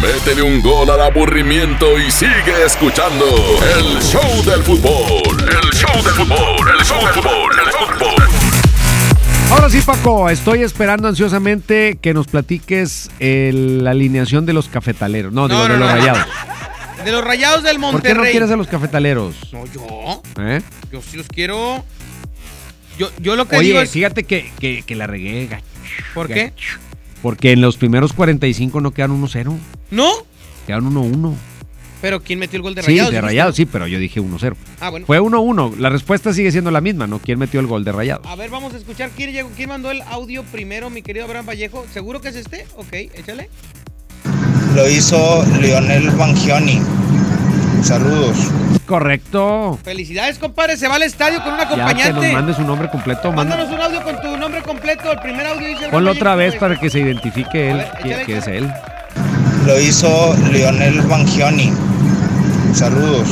[0.00, 5.38] Métele un gol al aburrimiento y sigue escuchando el show del fútbol.
[5.40, 8.41] El show del fútbol, el show del fútbol, el fútbol.
[9.52, 15.30] Ahora sí, Paco, estoy esperando ansiosamente que nos platiques el- la alineación de los cafetaleros.
[15.32, 15.94] No, digo, No, de los no.
[15.94, 16.26] rayados.
[17.04, 18.24] De los rayados del ¿Por qué Monterrey.
[18.26, 19.34] no quieres a los cafetaleros?
[19.52, 20.22] No, yo.
[20.40, 20.62] ¿Eh?
[20.90, 21.84] Yo sí los quiero.
[22.98, 23.90] Yo, yo lo que Oye, digo es.
[23.90, 25.46] fíjate que, que, que la regué.
[25.48, 25.64] gacho,
[26.14, 26.52] ¿Por qué?
[27.20, 29.58] Porque en los primeros 45 no quedan 1-0.
[29.90, 30.10] ¿No?
[30.66, 31.34] Quedan 1-1.
[32.02, 33.10] Pero ¿quién metió el gol de Sí, rayados?
[33.10, 33.26] de dijiste?
[33.28, 34.54] rayados, sí, pero yo dije 1-0.
[34.80, 35.06] Ah, bueno.
[35.06, 35.76] Fue 1-1.
[35.78, 37.18] La respuesta sigue siendo la misma, ¿no?
[37.20, 38.26] ¿Quién metió el gol de rayados?
[38.26, 41.46] A ver, vamos a escuchar quién, llegó- quién mandó el audio primero, mi querido Abraham
[41.46, 41.86] Vallejo.
[41.94, 42.66] ¿Seguro que es este?
[42.76, 43.48] Ok, échale.
[44.74, 46.80] Lo hizo Lionel Bangioni.
[47.82, 48.36] Saludos.
[48.86, 49.78] Correcto.
[49.84, 50.76] Felicidades, compadre.
[50.76, 52.12] Se va al estadio con un Ya que acompañante.
[52.26, 53.32] nos mande su nombre completo.
[53.32, 55.10] Mándanos un audio con tu nombre completo.
[55.12, 55.88] El primer audio dice.
[55.88, 56.60] Ponlo otra Vallejo, vez güey.
[56.60, 58.70] para que se identifique él, ver, que, échale, que es él.
[59.66, 61.72] Lo hizo Lionel Bangioni.
[62.74, 63.28] Saludos.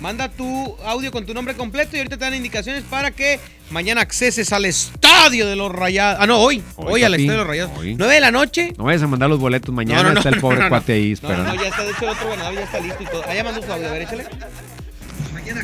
[0.00, 3.38] Manda tu audio con tu nombre completo y ahorita te dan indicaciones para que
[3.70, 6.18] mañana acceses al estadio de los rayados.
[6.20, 6.60] Ah, no, hoy.
[6.74, 7.78] Hoy, Hoy, al estadio de los rayados.
[7.78, 7.94] hoy.
[7.94, 8.72] 9 de la noche.
[8.76, 10.68] No vayas a mandar los boletos mañana, No, no, no, está el pobre no, no,
[10.70, 11.54] cuate ahí No, no, esperando.
[11.54, 11.84] no, ya está.
[11.84, 13.24] De hecho, el otro ganador ya está listo y todo.
[13.28, 13.88] Allá mandó su audio.
[13.88, 14.24] A ver, échale.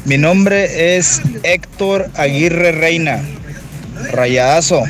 [0.05, 3.21] Mi nombre es Héctor Aguirre Reina.
[4.13, 4.83] Rayadazo.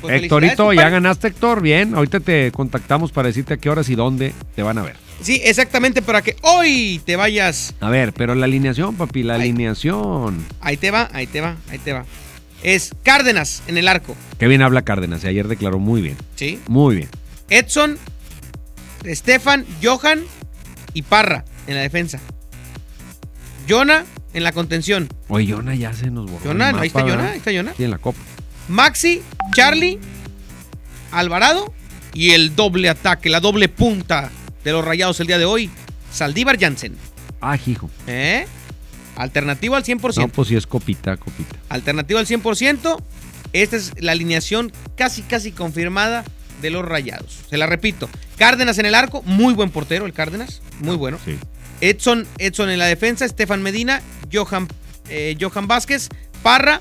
[0.00, 1.60] Pues Héctorito, ya ganaste, Héctor.
[1.60, 4.94] Bien, ahorita te contactamos para decirte a qué horas y dónde te van a ver.
[5.22, 7.74] Sí, exactamente, para que hoy te vayas.
[7.80, 10.44] A ver, pero la alineación, papi, la alineación.
[10.60, 12.04] Ahí te va, ahí te va, ahí te va.
[12.62, 14.16] Es Cárdenas en el arco.
[14.38, 16.16] Qué bien habla Cárdenas, y ayer declaró muy bien.
[16.34, 16.60] Sí.
[16.68, 17.08] Muy bien.
[17.48, 17.98] Edson,
[19.04, 20.22] Estefan, Johan
[20.94, 22.20] y Parra en la defensa.
[23.68, 24.04] Jonah
[24.34, 25.08] en la contención.
[25.28, 26.44] Oye, Yona ya se nos borró.
[26.44, 27.74] Jonah, ahí está Jonah, ahí está Jonah.
[27.76, 28.18] Sí, en la copa.
[28.68, 29.22] Maxi,
[29.54, 29.98] Charlie,
[31.10, 31.72] Alvarado
[32.12, 34.30] y el doble ataque, la doble punta
[34.66, 35.70] de los rayados el día de hoy.
[36.12, 36.96] Saldívar Jansen.
[37.40, 37.88] Ah, hijo.
[38.08, 38.46] ¿Eh?
[39.14, 40.16] Alternativo al 100%.
[40.16, 41.56] No, pues sí es copita, copita.
[41.68, 43.00] Alternativo al 100%.
[43.52, 46.24] Esta es la alineación casi, casi confirmada
[46.60, 47.44] de los rayados.
[47.48, 48.10] Se la repito.
[48.38, 51.18] Cárdenas en el arco, muy buen portero el Cárdenas, muy bueno.
[51.24, 51.38] Sí.
[51.80, 54.02] Edson, Edson en la defensa, Estefan Medina,
[54.32, 54.66] Johan,
[55.08, 56.08] eh, Johan Vázquez,
[56.42, 56.80] Parra,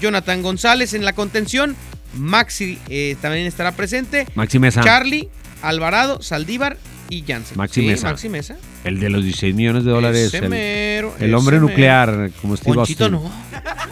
[0.00, 1.76] Jonathan González en la contención,
[2.14, 4.80] Maxi eh, también estará presente, Maxi Mesa.
[4.80, 5.28] Charlie,
[5.62, 6.76] Alvarado, Saldívar
[7.08, 7.56] y Jansen.
[7.58, 8.08] Maxi Sí, Mesa.
[8.08, 8.56] Maxi Mesa.
[8.84, 10.32] El de los 16 millones de dólares.
[10.34, 13.20] El, mero, el hombre nuclear, como Steve Ponchito Austin.
[13.22, 13.32] no.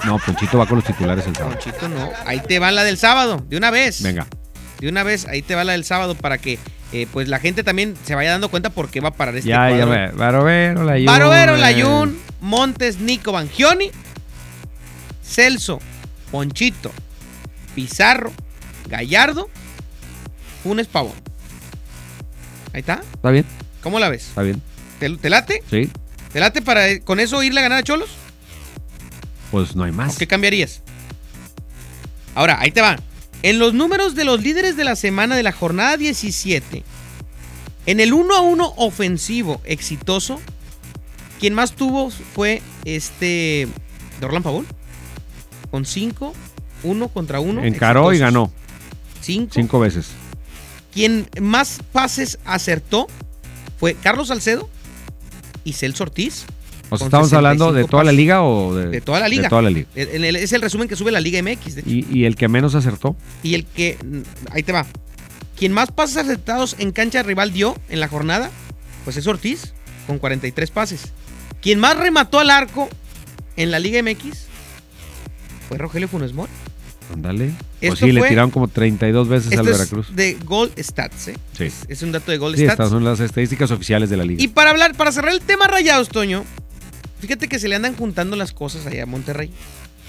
[0.05, 1.55] No, Ponchito va con los titulares el sábado.
[1.61, 2.11] Ponchito no.
[2.27, 4.03] Ahí te va la del sábado, de una vez.
[4.03, 4.27] Venga.
[4.81, 6.59] De una vez, ahí te va la del sábado para que
[6.93, 9.49] eh, pues la gente también se vaya dando cuenta por qué va a parar este
[9.51, 9.91] Ya, ya cuadro.
[9.91, 10.11] ve.
[10.16, 11.07] Barovero, Layún.
[11.07, 11.57] Barovero.
[11.57, 13.91] Layún, Montes, Nico Bangioni,
[15.23, 15.81] Celso,
[16.31, 16.93] Ponchito,
[17.75, 18.33] Pizarro,
[18.89, 19.51] Gallardo,
[20.62, 21.12] Funes Pavón.
[22.73, 23.03] Ahí está.
[23.14, 23.45] ¿Está bien?
[23.83, 24.29] ¿Cómo la ves?
[24.29, 24.61] Está bien.
[24.99, 25.62] ¿Te, te late?
[25.71, 25.91] Sí.
[26.33, 28.11] ¿Te late para eh, con eso irle a ganar a Cholos?
[29.51, 30.14] Pues no hay más.
[30.14, 30.83] ¿O qué cambiarías?
[32.35, 32.99] Ahora, ahí te va.
[33.43, 36.83] En los números de los líderes de la semana de la jornada 17,
[37.87, 40.41] en el 1 a 1 ofensivo exitoso,
[41.39, 43.69] quien más tuvo fue este
[44.21, 44.66] Dorlan Pavón,
[45.71, 46.35] con 5,
[46.83, 47.64] 1 contra 1.
[47.64, 48.53] Encaró y ganó.
[49.21, 49.53] 5.
[49.55, 50.11] Cinco veces.
[50.99, 53.07] Quien más pases acertó
[53.78, 54.68] fue Carlos Salcedo
[55.62, 56.44] y Celso Ortiz.
[56.90, 59.28] O sea, con ¿estamos hablando de 65 toda la liga o de, De toda la
[59.28, 59.42] liga.
[59.44, 59.86] De toda la liga.
[59.94, 61.76] El- el- el- es el resumen que sube la Liga MX.
[61.76, 61.88] de hecho.
[61.88, 63.14] ¿Y, y el que menos acertó?
[63.44, 63.96] Y el que.
[64.51, 64.86] Ahí te va.
[65.57, 68.51] Quien más pases acertados en cancha rival dio en la jornada,
[69.05, 69.74] pues es Ortiz,
[70.09, 71.12] con 43 pases.
[71.62, 72.88] Quien más remató al arco
[73.57, 74.46] en la Liga MX
[75.68, 76.51] fue Rogelio Funes Mori.
[77.14, 77.52] Ándale.
[77.80, 80.14] Pues sí, le tiraron como 32 veces al Esto es Veracruz.
[80.16, 81.36] de Gold Stats, ¿eh?
[81.56, 81.68] Sí.
[81.88, 82.72] Es un dato de Gold Sí, Stats.
[82.74, 84.42] estas son las estadísticas oficiales de la liga.
[84.42, 86.44] Y para hablar, para cerrar el tema rayados, Toño,
[87.20, 89.50] fíjate que se le andan juntando las cosas allá a Monterrey.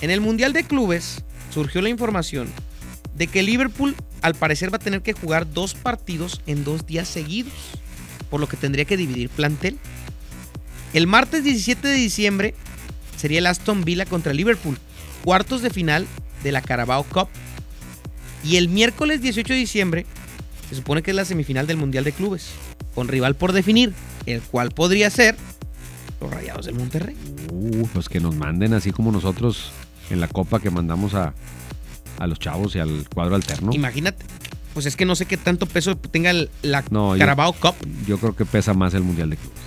[0.01, 1.23] En el Mundial de Clubes
[1.53, 2.47] surgió la información
[3.15, 7.07] de que Liverpool al parecer va a tener que jugar dos partidos en dos días
[7.07, 7.53] seguidos,
[8.29, 9.77] por lo que tendría que dividir plantel.
[10.93, 12.55] El martes 17 de diciembre
[13.17, 14.77] sería el Aston Villa contra Liverpool,
[15.23, 16.07] cuartos de final
[16.43, 17.27] de la Carabao Cup.
[18.43, 20.05] Y el miércoles 18 de diciembre
[20.69, 22.51] se supone que es la semifinal del Mundial de Clubes,
[22.95, 23.93] con rival por definir,
[24.25, 25.35] el cual podría ser
[26.21, 27.15] los Rayados del Monterrey.
[27.51, 29.71] Uh, pues que nos manden así como nosotros
[30.09, 31.33] en la copa que mandamos a,
[32.17, 33.71] a los chavos y al cuadro alterno.
[33.73, 34.25] Imagínate.
[34.73, 37.75] Pues es que no sé qué tanto peso tenga el- la No, yo- Carabao Cup.
[38.07, 39.59] Yo creo que pesa más el Mundial de Clubes.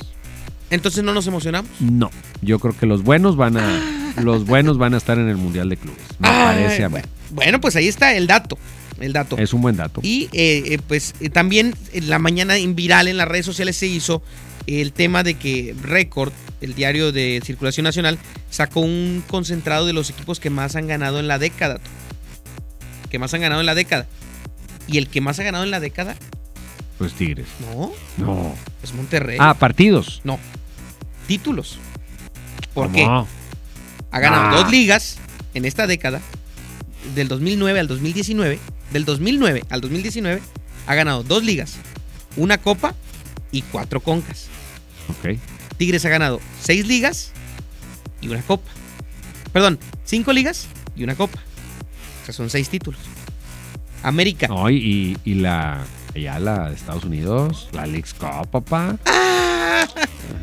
[0.72, 1.70] Entonces no nos emocionamos.
[1.80, 2.10] No,
[2.40, 5.68] yo creo que los buenos van a los buenos van a estar en el Mundial
[5.68, 6.00] de Clubes.
[6.18, 6.98] Me Ay, parece a mí.
[7.30, 8.58] bueno, pues ahí está el dato.
[9.00, 9.36] El dato.
[9.38, 10.00] Es un buen dato.
[10.02, 13.76] Y eh, eh, pues eh, también en la mañana en viral en las redes sociales
[13.76, 14.22] se hizo
[14.66, 18.18] el tema de que Record, el diario de circulación nacional,
[18.50, 21.80] sacó un concentrado de los equipos que más han ganado en la década.
[23.10, 24.06] Que más han ganado en la década.
[24.86, 26.14] Y el que más ha ganado en la década,
[26.98, 27.46] Pues Tigres.
[27.74, 28.54] no, No.
[28.82, 29.36] es Monterrey.
[29.40, 30.20] Ah, partidos.
[30.24, 30.38] No,
[31.38, 31.78] títulos.
[32.74, 32.94] ¿Por ¿Cómo?
[32.96, 33.04] qué?
[34.10, 34.60] Ha ganado Ah.
[34.62, 35.16] dos ligas
[35.54, 36.20] en esta década,
[37.14, 38.58] del 2009 al 2019.
[38.92, 40.42] Del 2009 al 2019
[40.86, 41.76] ha ganado dos ligas,
[42.36, 42.94] una copa
[43.50, 44.48] y cuatro concas.
[45.08, 45.38] Ok.
[45.78, 47.32] Tigres ha ganado seis ligas
[48.20, 48.70] y una copa.
[49.54, 51.38] Perdón, cinco ligas y una copa.
[52.22, 53.00] O sea, son seis títulos.
[54.02, 54.48] América.
[54.48, 55.84] No, y, y- y la
[56.14, 58.96] ya la de Estados Unidos, la Leagues Cup, papá.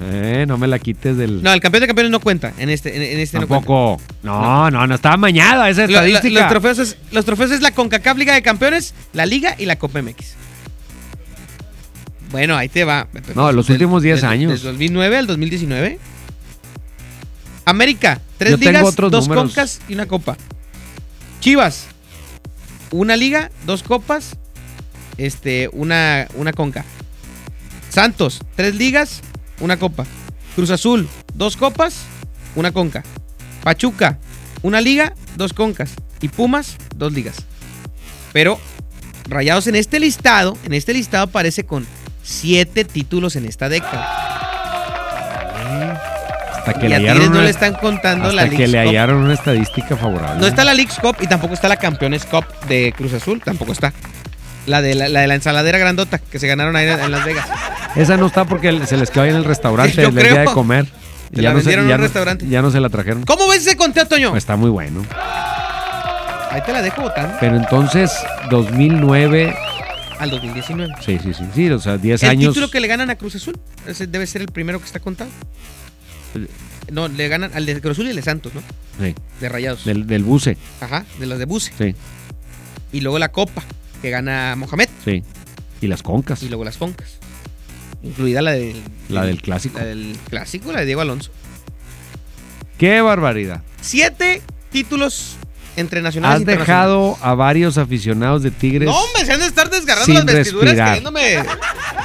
[0.01, 2.53] Eh, no me la quites del No, el campeón de campeones no cuenta.
[2.57, 3.65] En este, en, en este no cuenta.
[3.67, 4.01] tampoco.
[4.24, 6.41] No, no, no, estaba mañada esa Lo- lo- estadística.
[6.41, 9.78] los, trofeos es, los trofeos es la CONCACAF Liga de Campeones, la Liga y la
[9.78, 10.34] Copa MX.
[12.32, 13.07] Bueno, ahí te va.
[13.36, 14.51] No, los Del- últimos 10 del- años.
[14.63, 15.99] Del 2009 al 2019.
[17.65, 19.45] América, tres Yo ligas, dos números.
[19.45, 20.38] concas y una copa.
[21.39, 21.86] Chivas,
[22.91, 24.36] una liga, dos copas,
[25.20, 26.86] este, una, una conca.
[27.89, 29.22] Santos, tres ligas,
[29.59, 30.05] una copa.
[30.55, 32.01] Cruz Azul, dos copas,
[32.55, 33.03] una conca.
[33.63, 34.17] Pachuca,
[34.61, 35.93] una liga, dos concas.
[36.22, 37.38] Y Pumas, dos ligas.
[38.34, 38.59] Pero
[39.30, 41.86] Rayados en este listado, en este listado aparece con
[42.24, 44.26] siete títulos en esta década.
[46.57, 48.88] Hasta que y le a Tigres no le están contando hasta la que le Cup.
[48.88, 50.39] hallaron una estadística favorable.
[50.41, 53.72] No está la Leagues Cup y tampoco está la Campeones Cup de Cruz Azul, tampoco
[53.72, 53.93] está.
[54.70, 57.47] La de la, la de la ensaladera grandota que se ganaron ahí en Las Vegas.
[57.95, 60.86] Esa no está porque se les quedó ahí en el restaurante el día de comer.
[61.34, 62.47] Se la no se- vendieron en ya un no- restaurante.
[62.47, 63.24] Ya no se la trajeron.
[63.24, 64.36] ¿Cómo ves ese conteo, Toño?
[64.38, 65.05] Está muy bueno.
[66.51, 67.36] Ahí te la dejo votando.
[67.39, 68.11] Pero entonces,
[68.49, 69.55] 2009.
[70.20, 70.93] Al 2019.
[71.05, 71.43] Sí, sí, sí.
[71.55, 72.53] Sí, o sea, 10 el años.
[72.53, 73.57] título que le ganan a Cruz Azul
[73.88, 75.30] ese debe ser el primero que está contado.
[76.91, 78.61] No, le ganan al de Cruz Azul y el de Santos, ¿no?
[79.03, 79.86] Sí, De Rayados.
[79.86, 80.57] del, del buce.
[80.82, 81.72] Ajá, de los de Buse.
[81.78, 81.95] Sí,
[82.91, 83.63] Y luego la Copa,
[84.02, 84.89] que gana Mohamed.
[85.04, 85.24] sí.
[85.82, 86.43] Y las concas.
[86.43, 87.20] Y luego las Concas.
[88.04, 88.76] Incluida la del...
[89.08, 89.80] La del clásico.
[89.80, 91.32] La del clásico, la de Diego Alonso.
[92.78, 93.62] ¡Qué barbaridad!
[93.82, 94.41] Siete
[94.72, 95.38] títulos
[95.78, 96.68] entre nacionales Has e internacionales.
[96.68, 98.89] dejado a varios aficionados de Tigres.
[98.89, 100.88] No, hombre, se han de estar desgarrando sin las vestiduras respirar.
[100.95, 101.43] queriéndome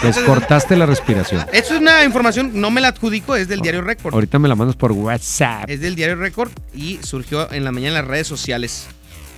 [0.04, 1.44] Les cortaste la respiración.
[1.52, 4.14] Esto es una información, no me la adjudico, es del diario Record.
[4.14, 5.68] Ahorita me la mandas por WhatsApp.
[5.68, 8.86] Es del diario Record y surgió en la mañana en las redes sociales.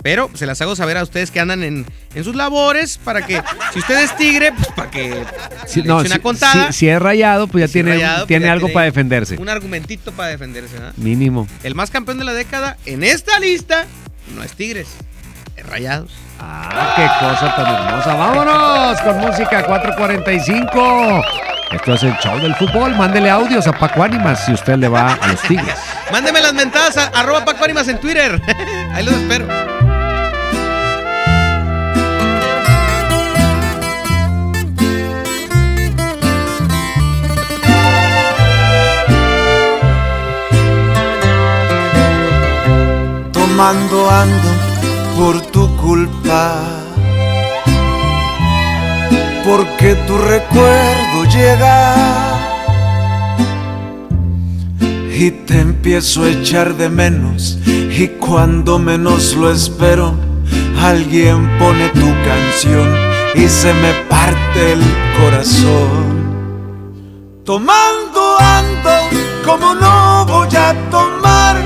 [0.03, 1.84] Pero se las hago saber a ustedes que andan en,
[2.14, 3.42] en sus labores para que,
[3.72, 5.24] si usted es tigre, pues para que
[5.66, 6.66] Si, le no, eche una si, contada.
[6.72, 9.36] si- si es rayado, pues ya tiene, pues tiene ya algo tiene para defenderse.
[9.36, 10.74] Un argumentito para defenderse.
[10.74, 10.92] ¿verdad?
[10.97, 11.49] Mínimo.
[11.64, 13.86] El más campeón de la década en esta lista
[14.36, 14.86] no es Tigres,
[15.57, 16.12] es Rayados.
[16.38, 18.14] Ah, qué cosa tan hermosa.
[18.14, 21.22] Vámonos con música 445.
[21.72, 22.94] Esto es el show del fútbol.
[22.94, 25.74] Mándele audios a Paco Ánimas si usted le va a los Tigres.
[26.12, 28.40] Mándeme las mentadas a arroba Paco Ánimas en Twitter.
[28.94, 29.47] Ahí los espero.
[43.57, 44.51] Tomando ando
[45.17, 46.63] por tu culpa.
[49.47, 51.95] Porque tu recuerdo llega
[55.11, 57.59] y te empiezo a echar de menos.
[57.67, 60.15] Y cuando menos lo espero,
[60.83, 62.95] alguien pone tu canción
[63.37, 64.83] y se me parte el
[65.19, 66.05] corazón.
[67.43, 68.91] Tomando ando
[69.47, 71.66] como no voy a tomar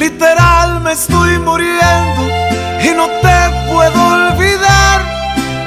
[0.00, 2.22] Literal me estoy muriendo
[2.82, 3.38] y no te
[3.70, 5.02] puedo olvidar.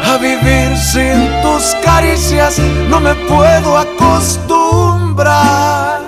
[0.04, 2.58] A vivir sin tus caricias
[2.90, 6.02] no me puedo acostumbrar.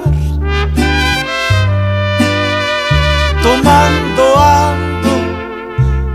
[3.43, 5.11] Tomando ando,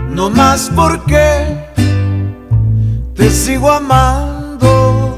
[0.09, 1.65] no más porque
[3.15, 5.17] te sigo amando.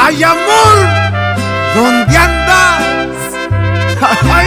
[0.00, 0.59] ¡Ay, amor!
[1.80, 3.08] ¿Dónde andas?
[4.02, 4.46] ¡Ay!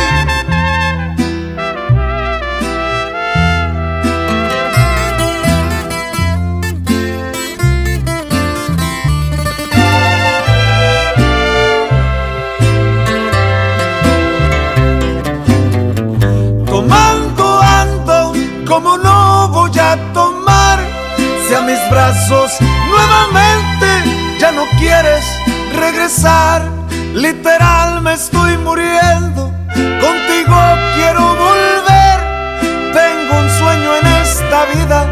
[16.67, 18.33] Tomando ando
[18.67, 20.77] como no voy a tomar
[21.47, 22.51] si a mis brazos
[22.91, 25.25] nuevamente ya no quieres
[25.75, 26.82] regresar.
[27.13, 29.53] Literal me estoy muriendo,
[30.01, 30.57] contigo
[30.95, 32.17] quiero volver.
[32.91, 35.05] Tengo un sueño en esta vida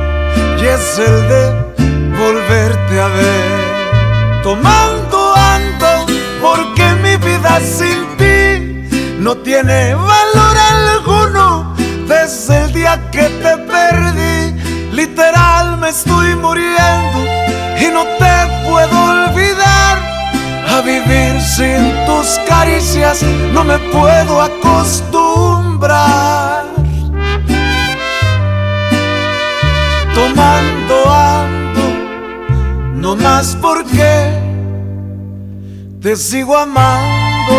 [0.60, 1.44] y es el de
[2.18, 4.42] volverte a ver.
[4.42, 6.06] Tomando ando
[6.42, 10.21] porque mi vida sin ti no tiene valor
[21.12, 26.66] vivir sin tus caricias no me puedo acostumbrar.
[30.14, 31.82] Tomando ando,
[32.96, 34.34] no más porque
[36.02, 37.58] te sigo amando.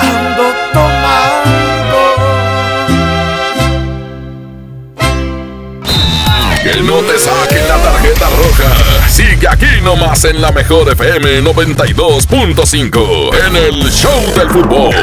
[0.00, 2.00] Ando tomando.
[6.62, 8.95] Que no te saquen la tarjeta roja.
[9.16, 14.94] Sigue aquí nomás en la mejor FM 92.5 en el Show del Fútbol.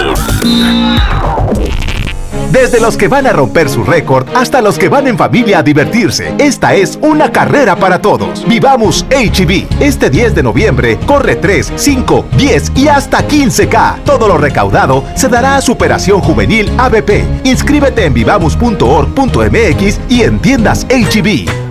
[2.51, 5.63] Desde los que van a romper su récord hasta los que van en familia a
[5.63, 8.47] divertirse, esta es una carrera para todos.
[8.47, 9.81] Vivamos HB.
[9.81, 14.03] Este 10 de noviembre corre 3, 5, 10 y hasta 15K.
[14.03, 17.45] Todo lo recaudado se dará a Superación Juvenil ABP.
[17.45, 21.62] Inscríbete en vivamos.org.mx y en tiendas HB.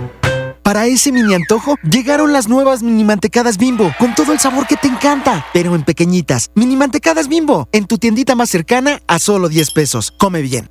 [0.63, 4.77] Para ese mini antojo, llegaron las nuevas mini mantecadas bimbo, con todo el sabor que
[4.77, 6.51] te encanta, pero en pequeñitas.
[6.55, 10.13] Mini mantecadas bimbo, en tu tiendita más cercana a solo 10 pesos.
[10.17, 10.69] Come bien.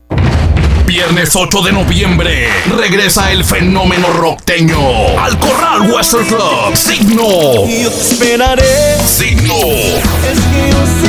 [0.86, 4.78] Viernes 8 de noviembre regresa el fenómeno rockteño
[5.18, 6.74] al Corral Western Club.
[6.74, 7.66] Signo.
[7.66, 8.98] Y yo te esperaré.
[9.06, 9.54] Signo.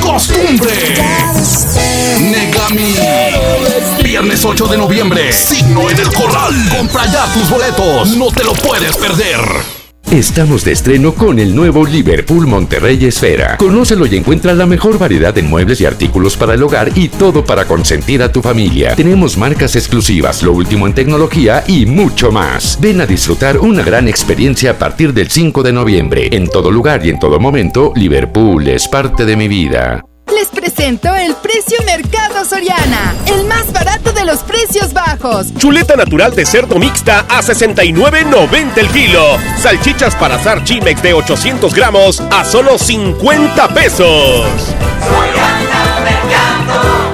[0.01, 0.73] Costumbre.
[2.19, 2.92] Negami.
[4.43, 5.31] Viernes 8 de noviembre.
[5.31, 6.53] Signo en el Corral.
[6.75, 8.17] Compra ya tus boletos.
[8.17, 9.39] No te lo puedes perder.
[10.11, 13.57] Estamos de estreno con el nuevo Liverpool Monterrey Esfera.
[13.57, 17.45] Conócelo y encuentra la mejor variedad de muebles y artículos para el hogar y todo
[17.45, 18.95] para consentir a tu familia.
[18.95, 22.77] Tenemos marcas exclusivas, lo último en tecnología y mucho más.
[22.81, 26.29] Ven a disfrutar una gran experiencia a partir del 5 de noviembre.
[26.31, 30.03] En todo lugar y en todo momento, Liverpool es parte de mi vida.
[30.35, 35.53] Les presento el precio Mercado Soriana, el más barato de los precios bajos.
[35.57, 39.37] Chuleta natural de cerdo mixta a 69.90 el kilo.
[39.59, 44.45] Salchichas para asar Chimex de 800 gramos a solo 50 pesos.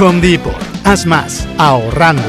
[0.00, 0.56] Home Depot.
[0.84, 2.22] Haz más, ahorrando.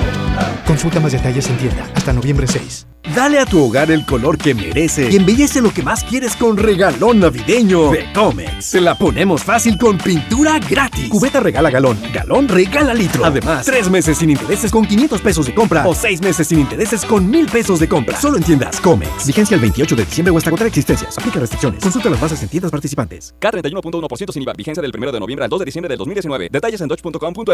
[0.68, 2.88] Consulta más detalles en tienda hasta noviembre 6.
[3.16, 6.58] Dale a tu hogar el color que merece y embellece lo que más quieres con
[6.58, 8.66] regalón navideño de Comex.
[8.66, 11.10] Se la ponemos fácil con pintura gratis.
[11.10, 13.26] Cubeta regala galón, galón regala litro.
[13.26, 17.04] Además, tres meses sin intereses con 500 pesos de compra o seis meses sin intereses
[17.04, 18.20] con 1000 pesos de compra.
[18.20, 19.28] Solo en tiendas Comex.
[19.28, 21.18] Vigencia el 28 de diciembre o hasta agotar existencias.
[21.18, 21.84] Aplica restricciones.
[21.84, 23.36] Consulta las bases en tiendas participantes.
[23.42, 24.54] K31.1% sin IVA.
[24.54, 26.48] Vigencia del 1 de noviembre al 2 de diciembre del 2019.
[26.50, 26.88] Detalles en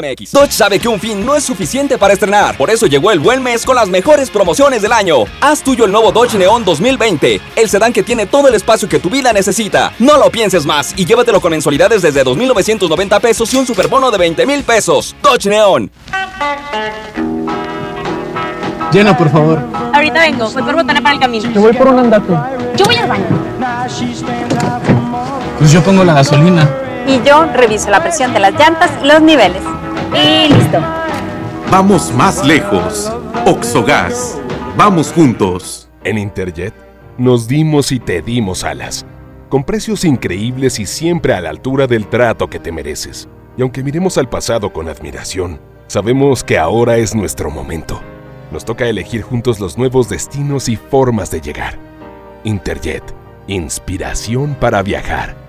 [0.01, 0.31] dodge.com.mx.
[0.31, 2.57] Dodge sabe que un fin no es suficiente para estrenar.
[2.57, 5.25] Por eso llegó el buen mes con las mejores promociones del año.
[5.41, 8.99] Haz tuyo el nuevo Dodge Neon 2020, el sedán que tiene todo el espacio que
[8.99, 9.93] tu vida necesita.
[9.99, 14.17] No lo pienses más y llévatelo con mensualidades desde 2.990 pesos y un superbono de
[14.17, 15.15] 20 mil pesos.
[15.21, 15.91] Dodge Neon.
[18.91, 19.59] Llena, por favor.
[19.93, 21.53] Ahorita vengo, voy por botana para el camino.
[21.53, 22.33] Te voy por un andate.
[22.75, 23.25] Yo voy al baño.
[25.59, 26.67] Pues yo pongo la gasolina.
[27.05, 29.61] Y yo reviso la presión de las llantas y los niveles.
[30.13, 30.79] Y listo.
[31.71, 33.11] Vamos más lejos.
[33.45, 34.39] Oxogas.
[34.75, 35.89] Vamos juntos.
[36.03, 36.73] En Interjet
[37.19, 39.05] nos dimos y te dimos alas,
[39.49, 43.27] con precios increíbles y siempre a la altura del trato que te mereces.
[43.57, 47.99] Y aunque miremos al pasado con admiración, sabemos que ahora es nuestro momento.
[48.53, 51.77] Nos toca elegir juntos los nuevos destinos y formas de llegar.
[52.45, 53.03] Interjet,
[53.47, 55.48] inspiración para viajar.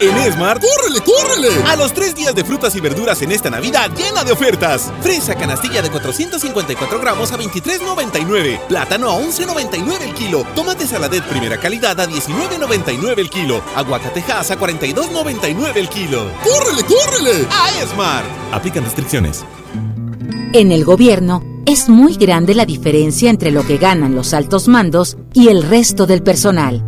[0.00, 1.48] En Esmart, ¡córrele, córrele!
[1.66, 4.92] A los tres días de frutas y verduras en esta Navidad llena de ofertas.
[5.00, 8.60] Fresa canastilla de 454 gramos a 23,99.
[8.68, 10.46] Plátano a 11,99 el kilo.
[10.54, 13.60] Tomate saladet primera calidad a 19,99 el kilo.
[13.74, 16.30] Aguacatejas a 42,99 el kilo.
[16.44, 17.48] ¡Córrele, córrele!
[17.50, 18.26] A Esmart.
[18.52, 19.44] Aplican restricciones.
[20.52, 25.16] En el gobierno es muy grande la diferencia entre lo que ganan los altos mandos
[25.34, 26.87] y el resto del personal.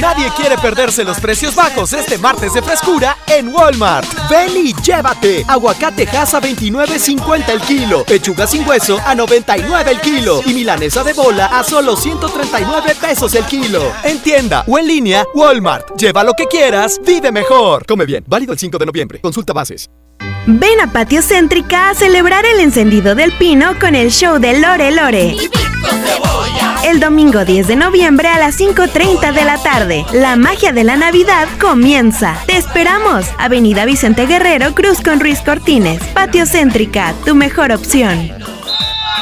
[0.00, 4.06] Nadie quiere perderse los precios bajos este martes de frescura en Walmart.
[4.28, 5.44] Ven y llévate.
[5.46, 8.04] Aguacate Hass a 29.50 el kilo.
[8.04, 10.40] Pechuga sin hueso a 99 el kilo.
[10.44, 13.92] Y milanesa de bola a solo 139 pesos el kilo.
[14.02, 15.96] En tienda o en línea, Walmart.
[15.96, 17.86] Lleva lo que quieras, vive mejor.
[17.86, 18.24] Come bien.
[18.26, 19.20] Válido el 5 de noviembre.
[19.20, 19.88] Consulta bases.
[20.46, 24.90] Ven a Patio Céntrica a celebrar el encendido del pino con el show de Lore
[24.90, 25.36] Lore.
[26.84, 30.04] El domingo 10 de noviembre a las 5.30 de la tarde.
[30.12, 32.36] La magia de la Navidad comienza.
[32.46, 33.24] Te esperamos.
[33.38, 36.02] Avenida Vicente Guerrero, Cruz con Ruiz Cortines.
[36.12, 38.30] Patio Céntrica, tu mejor opción.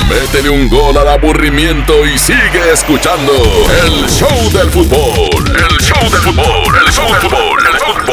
[0.09, 3.33] Métele un gol al aburrimiento y sigue escuchando
[3.85, 5.45] el show del fútbol.
[5.47, 8.12] El show del fútbol, el show del fútbol, el show del fútbol.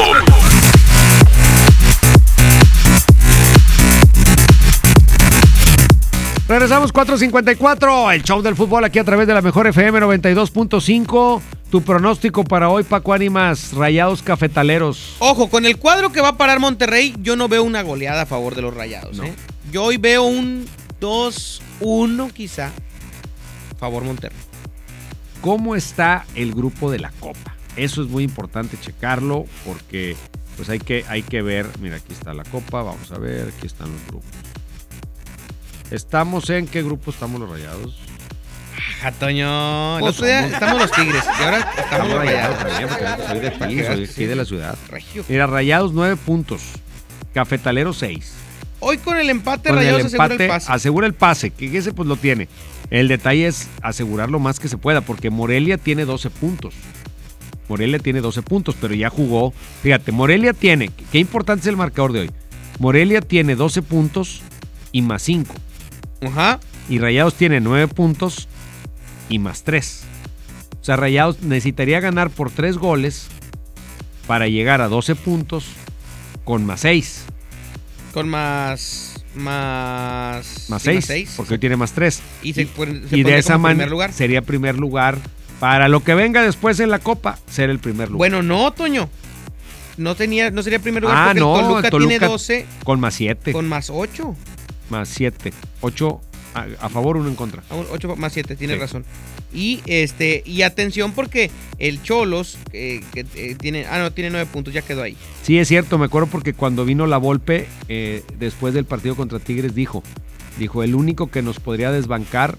[6.49, 11.41] Regresamos 4.54, el show del fútbol aquí a través de la mejor FM 92.5.
[11.69, 15.17] Tu pronóstico para hoy, Paco Ánimas, Rayados Cafetaleros.
[15.19, 18.25] Ojo, con el cuadro que va a parar Monterrey, yo no veo una goleada a
[18.25, 19.19] favor de los Rayados.
[19.19, 19.31] ¿eh?
[19.71, 20.65] Yo hoy veo un
[20.99, 22.71] 2-1 quizá,
[23.79, 24.39] favor Monterrey.
[25.41, 27.55] ¿Cómo está el grupo de la Copa?
[27.75, 30.15] Eso es muy importante checarlo porque
[30.55, 31.67] pues hay que, hay que ver.
[31.79, 32.81] Mira, aquí está la copa.
[32.81, 33.53] Vamos a ver.
[33.55, 34.48] Aquí están los grupos.
[35.91, 37.95] ¿Estamos en qué grupo estamos los rayados?
[38.99, 39.95] Ajá, Toño.
[39.97, 41.23] El Pues otro día somos- estamos los Tigres.
[41.39, 42.87] Y ahora estamos los rayados Rayados.
[42.87, 43.51] también, porque soy del
[43.97, 44.77] país, soy de la ciudad.
[44.89, 45.25] Regio.
[45.27, 46.61] Mira, rayados 9 puntos.
[47.33, 48.33] Cafetalero 6.
[48.81, 50.71] Hoy con el empate, Con el Rayados asegura empate el pase.
[50.71, 52.47] asegura el pase, que ese pues lo tiene.
[52.89, 56.73] El detalle es asegurar lo más que se pueda, porque Morelia tiene 12 puntos.
[57.67, 59.53] Morelia tiene 12 puntos, pero ya jugó.
[59.83, 62.31] Fíjate, Morelia tiene, qué importante es el marcador de hoy.
[62.79, 64.41] Morelia tiene 12 puntos
[64.91, 65.53] y más 5.
[66.25, 66.59] Ajá.
[66.89, 68.47] Y Rayados tiene 9 puntos
[69.29, 70.03] y más 3.
[70.81, 73.27] O sea, Rayados necesitaría ganar por 3 goles
[74.27, 75.65] para llegar a 12 puntos
[76.43, 77.25] con más 6.
[78.13, 79.23] Con más.
[79.35, 80.65] Más.
[80.69, 82.21] Más sí, 6, porque hoy tiene más 3.
[82.41, 85.17] Y se, pone- se y de esa manera sería primer lugar
[85.59, 88.17] para lo que venga después en la Copa, ser el primer lugar.
[88.17, 89.09] Bueno, no, Toño.
[89.97, 92.65] No, tenía, no sería primer lugar ah, porque no, el Toluca, el Toluca tiene 12
[92.85, 93.51] con más 7.
[93.51, 94.35] con más 8.
[94.89, 95.53] Más 7.
[95.81, 96.21] 8
[96.55, 97.63] a, a favor, uno en contra.
[97.91, 98.81] 8 más 7, tienes Sí.
[98.81, 99.05] razón.
[99.53, 104.47] Y este y atención porque el Cholos eh, que eh, tiene ah no tiene 9
[104.51, 105.17] puntos, ya quedó ahí.
[105.43, 109.39] Sí, es cierto, me acuerdo porque cuando vino la Volpe, eh, después del partido contra
[109.39, 110.03] Tigres, dijo,
[110.59, 112.57] dijo, el único que nos podría desbancar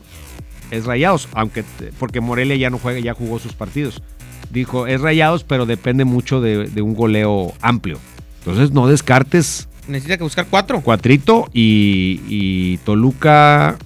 [0.73, 1.65] es Rayados, aunque
[1.99, 4.03] porque Morelia ya no juega, ya jugó sus partidos.
[4.51, 7.99] Dijo, es Rayados, pero depende mucho de, de un goleo amplio.
[8.41, 10.81] Entonces no descartes Necesita que buscar 4.
[10.83, 13.77] Cuatrito y, y Toluca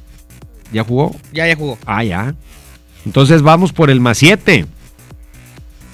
[0.73, 1.15] ya jugó.
[1.33, 1.79] Ya ya jugó.
[1.87, 2.35] Ah, ya.
[3.07, 4.67] Entonces vamos por el más 7.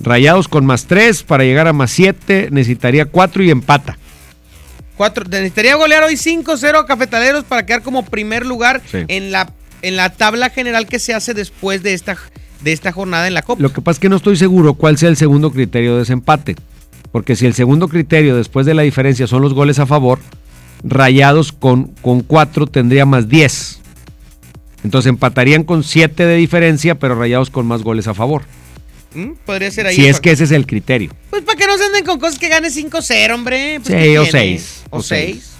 [0.00, 3.98] Rayados con más 3 para llegar a más 7 necesitaría 4 y empata.
[4.96, 8.98] 4 necesitaría golear hoy 5-0 a Cafetaleros para quedar como primer lugar Sí.
[9.08, 12.16] en la en la tabla general que se hace después de esta
[12.62, 13.62] de esta jornada en la Copa.
[13.62, 16.56] Lo que pasa es que no estoy seguro cuál sea el segundo criterio de desempate.
[17.12, 20.18] Porque si el segundo criterio después de la diferencia son los goles a favor,
[20.82, 23.80] Rayados con, con 4 tendría más 10.
[24.84, 28.42] Entonces empatarían con 7 de diferencia, pero Rayados con más goles a favor.
[29.14, 29.32] ¿Mm?
[29.44, 29.96] Podría ser ahí.
[29.96, 31.10] Si es que ese es el criterio.
[31.30, 33.80] Pues para que no se anden con cosas que gane 5-0, hombre.
[33.82, 34.30] Pues, Sí, ¿qué o tiene?
[34.30, 35.50] seis, O o 6.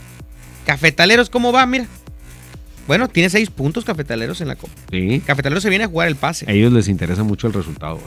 [0.64, 1.66] Cafetaleros, ¿cómo va?
[1.66, 1.86] Mira.
[2.86, 4.72] Bueno, tiene 6 puntos Cafetaleros en la Copa.
[4.90, 5.20] Sí.
[5.26, 6.46] Cafetaleros se viene a jugar el pase.
[6.48, 8.00] A ellos les interesa mucho el resultado hoy.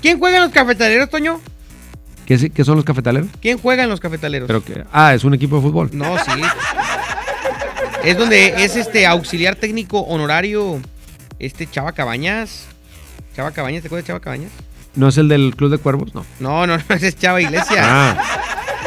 [0.00, 1.40] ¿Quién juega en los Cafetaleros, Toño?
[2.26, 3.28] ¿Qué, son los cafetaleros?
[3.40, 4.48] ¿Quién juega en los Cafetaleros?
[4.48, 5.90] Pero que, ah, es un equipo de fútbol.
[5.92, 6.32] No, sí.
[8.04, 10.80] es donde es este auxiliar técnico honorario,
[11.38, 12.66] este Chava Cabañas.
[13.36, 14.50] Chava Cabañas, ¿te acuerdas de Chava Cabañas?
[14.96, 16.14] ¿No es el del Club de Cuervos?
[16.14, 16.26] No.
[16.40, 17.78] No, no, no, ese es Chava Iglesias.
[17.80, 18.16] Ah.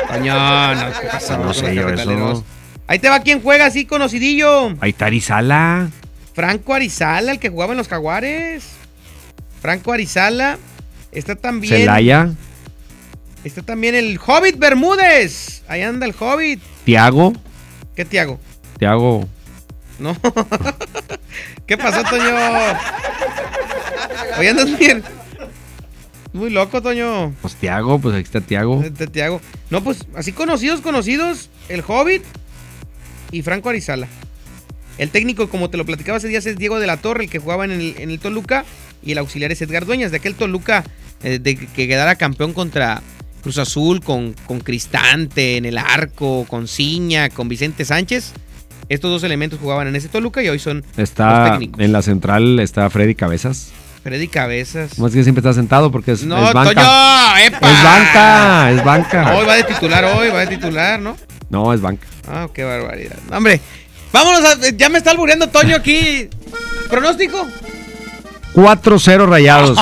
[0.09, 0.35] Toño,
[0.75, 1.37] no, ¿qué pasó?
[1.37, 2.43] No con sé yo eso.
[2.87, 4.75] Ahí te va quien juega así conocidillo.
[4.81, 5.89] Ahí está Arizala.
[6.33, 8.67] Franco Arizala, el que jugaba en los Jaguares.
[9.61, 10.57] Franco Arizala.
[11.11, 11.73] Está también.
[11.73, 12.31] Celaya.
[13.43, 15.63] Está también el Hobbit Bermúdez.
[15.67, 16.61] Ahí anda el Hobbit.
[16.83, 17.33] Tiago.
[17.95, 18.39] ¿Qué te hago?
[18.77, 19.27] Tiago.
[19.97, 20.15] No.
[21.65, 22.35] ¿Qué pasó, Toño?
[24.37, 25.03] Hoy andas bien.
[26.33, 27.33] Muy loco, Toño.
[27.41, 28.83] Pues Tiago, pues aquí está Tiago.
[28.97, 29.41] Te, te hago.
[29.69, 31.49] No, pues así conocidos, conocidos.
[31.69, 32.23] El Hobbit
[33.31, 34.07] y Franco Arizala.
[34.97, 37.39] El técnico, como te lo platicaba hace días, es Diego de la Torre, el que
[37.39, 38.65] jugaba en el, en el Toluca.
[39.01, 40.83] Y el auxiliar es Edgar Dueñas, de aquel Toluca
[41.23, 43.01] eh, de que quedara campeón contra
[43.39, 48.33] Cruz Azul, con, con Cristante en el arco, con Ciña, con Vicente Sánchez.
[48.89, 51.79] Estos dos elementos jugaban en ese Toluca y hoy son los Está técnicos.
[51.79, 53.71] en la central, está Freddy Cabezas.
[54.03, 54.97] Freddy Cabezas.
[54.97, 56.73] Más que siempre está sentado porque es, No, es banca.
[56.73, 57.69] Toño, ¡epa!
[57.71, 59.35] Es banca, es banca.
[59.35, 61.17] Hoy va de titular, hoy va de titular, ¿no?
[61.49, 62.07] No, es banca.
[62.27, 63.17] Ah, qué barbaridad.
[63.29, 63.59] No, Hombre,
[64.11, 66.27] vámonos a, Ya me está albureando Toño aquí.
[66.89, 67.47] ¿Pronóstico?
[68.53, 69.77] 4-0 rayados.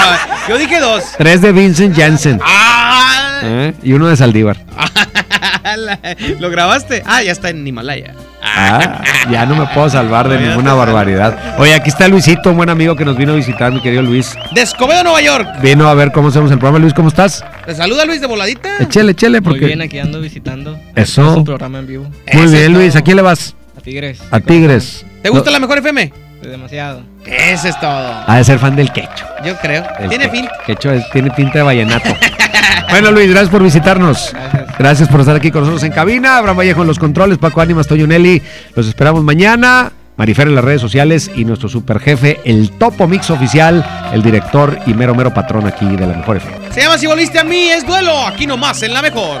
[0.48, 1.04] Yo dije dos.
[1.18, 2.40] 3 de Vincent Janssen.
[2.44, 3.74] Ah, ¿eh?
[3.82, 4.56] Y uno de Saldívar.
[6.40, 7.02] ¿Lo grabaste?
[7.06, 8.14] Ah, ya está en Himalaya.
[8.42, 11.56] Ah, ya no me puedo salvar de ninguna barbaridad.
[11.58, 14.34] Oye, aquí está Luisito, un buen amigo que nos vino a visitar, mi querido Luis.
[14.52, 15.48] De Escobedo, Nueva York.
[15.62, 16.80] Vino a ver cómo hacemos el programa.
[16.80, 17.44] Luis, ¿cómo estás?
[17.64, 18.68] Te saluda Luis de voladita.
[18.80, 19.66] Échele, échele, Muy porque...
[19.66, 20.78] bien, aquí ando visitando.
[20.96, 21.30] Eso.
[21.30, 22.06] Es un programa en vivo.
[22.32, 22.96] Muy bien, Luis.
[22.96, 23.54] ¿A quién le vas?
[23.78, 24.20] A Tigres.
[24.30, 25.06] A Tigres.
[25.22, 26.12] ¿Te gusta la mejor FM?
[26.42, 27.02] Demasiado.
[27.24, 28.24] Ese es todo.
[28.26, 29.24] Ha de ser fan del quecho.
[29.44, 29.84] Yo creo.
[29.98, 30.48] El Tiene que- fin.
[30.66, 32.08] Quecho es- tiene pinta de vallenato.
[32.90, 34.34] bueno, Luis, gracias por visitarnos.
[34.78, 35.08] Gracias.
[35.08, 36.38] por estar aquí con nosotros en cabina.
[36.38, 38.42] Abraham Vallejo en los controles, Paco Ánimas, Toyo Nelly.
[38.74, 39.92] Los esperamos mañana.
[40.16, 43.82] Marifer en las redes sociales y nuestro super jefe, el Topo Mix oficial,
[44.12, 46.70] el director y mero mero patrón aquí de la mejor FM.
[46.70, 48.26] Se llama Si volviste a mí, es duelo.
[48.26, 49.40] Aquí nomás, en la mejor.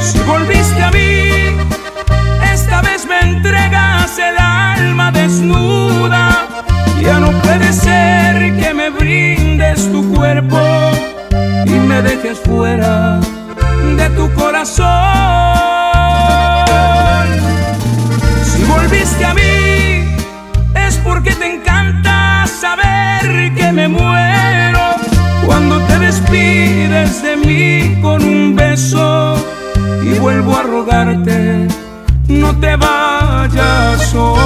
[0.00, 1.56] Si volviste a mí,
[2.52, 6.46] esta vez me entregas el alma desnuda.
[7.00, 10.60] Ya no puede ser que me brindes tu cuerpo
[11.66, 13.20] y me dejes fuera
[13.96, 14.86] de tu corazón.
[18.44, 20.16] Si volviste a mí,
[20.86, 24.41] es porque te encanta saber que me muero
[28.00, 29.34] con un beso
[30.02, 31.68] y vuelvo a rogarte,
[32.28, 34.41] no te vayas hoy.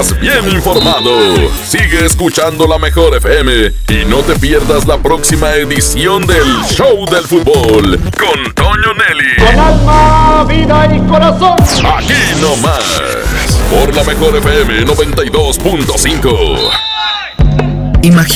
[0.00, 1.10] Estás bien informado.
[1.64, 7.24] Sigue escuchando la mejor FM y no te pierdas la próxima edición del Show del
[7.24, 9.36] Fútbol con Toño Nelly.
[9.36, 11.56] Con alma, vida y corazón.
[11.84, 13.02] Aquí nomás.
[13.70, 16.70] Por la mejor FM 92.5.
[18.02, 18.30] Imagina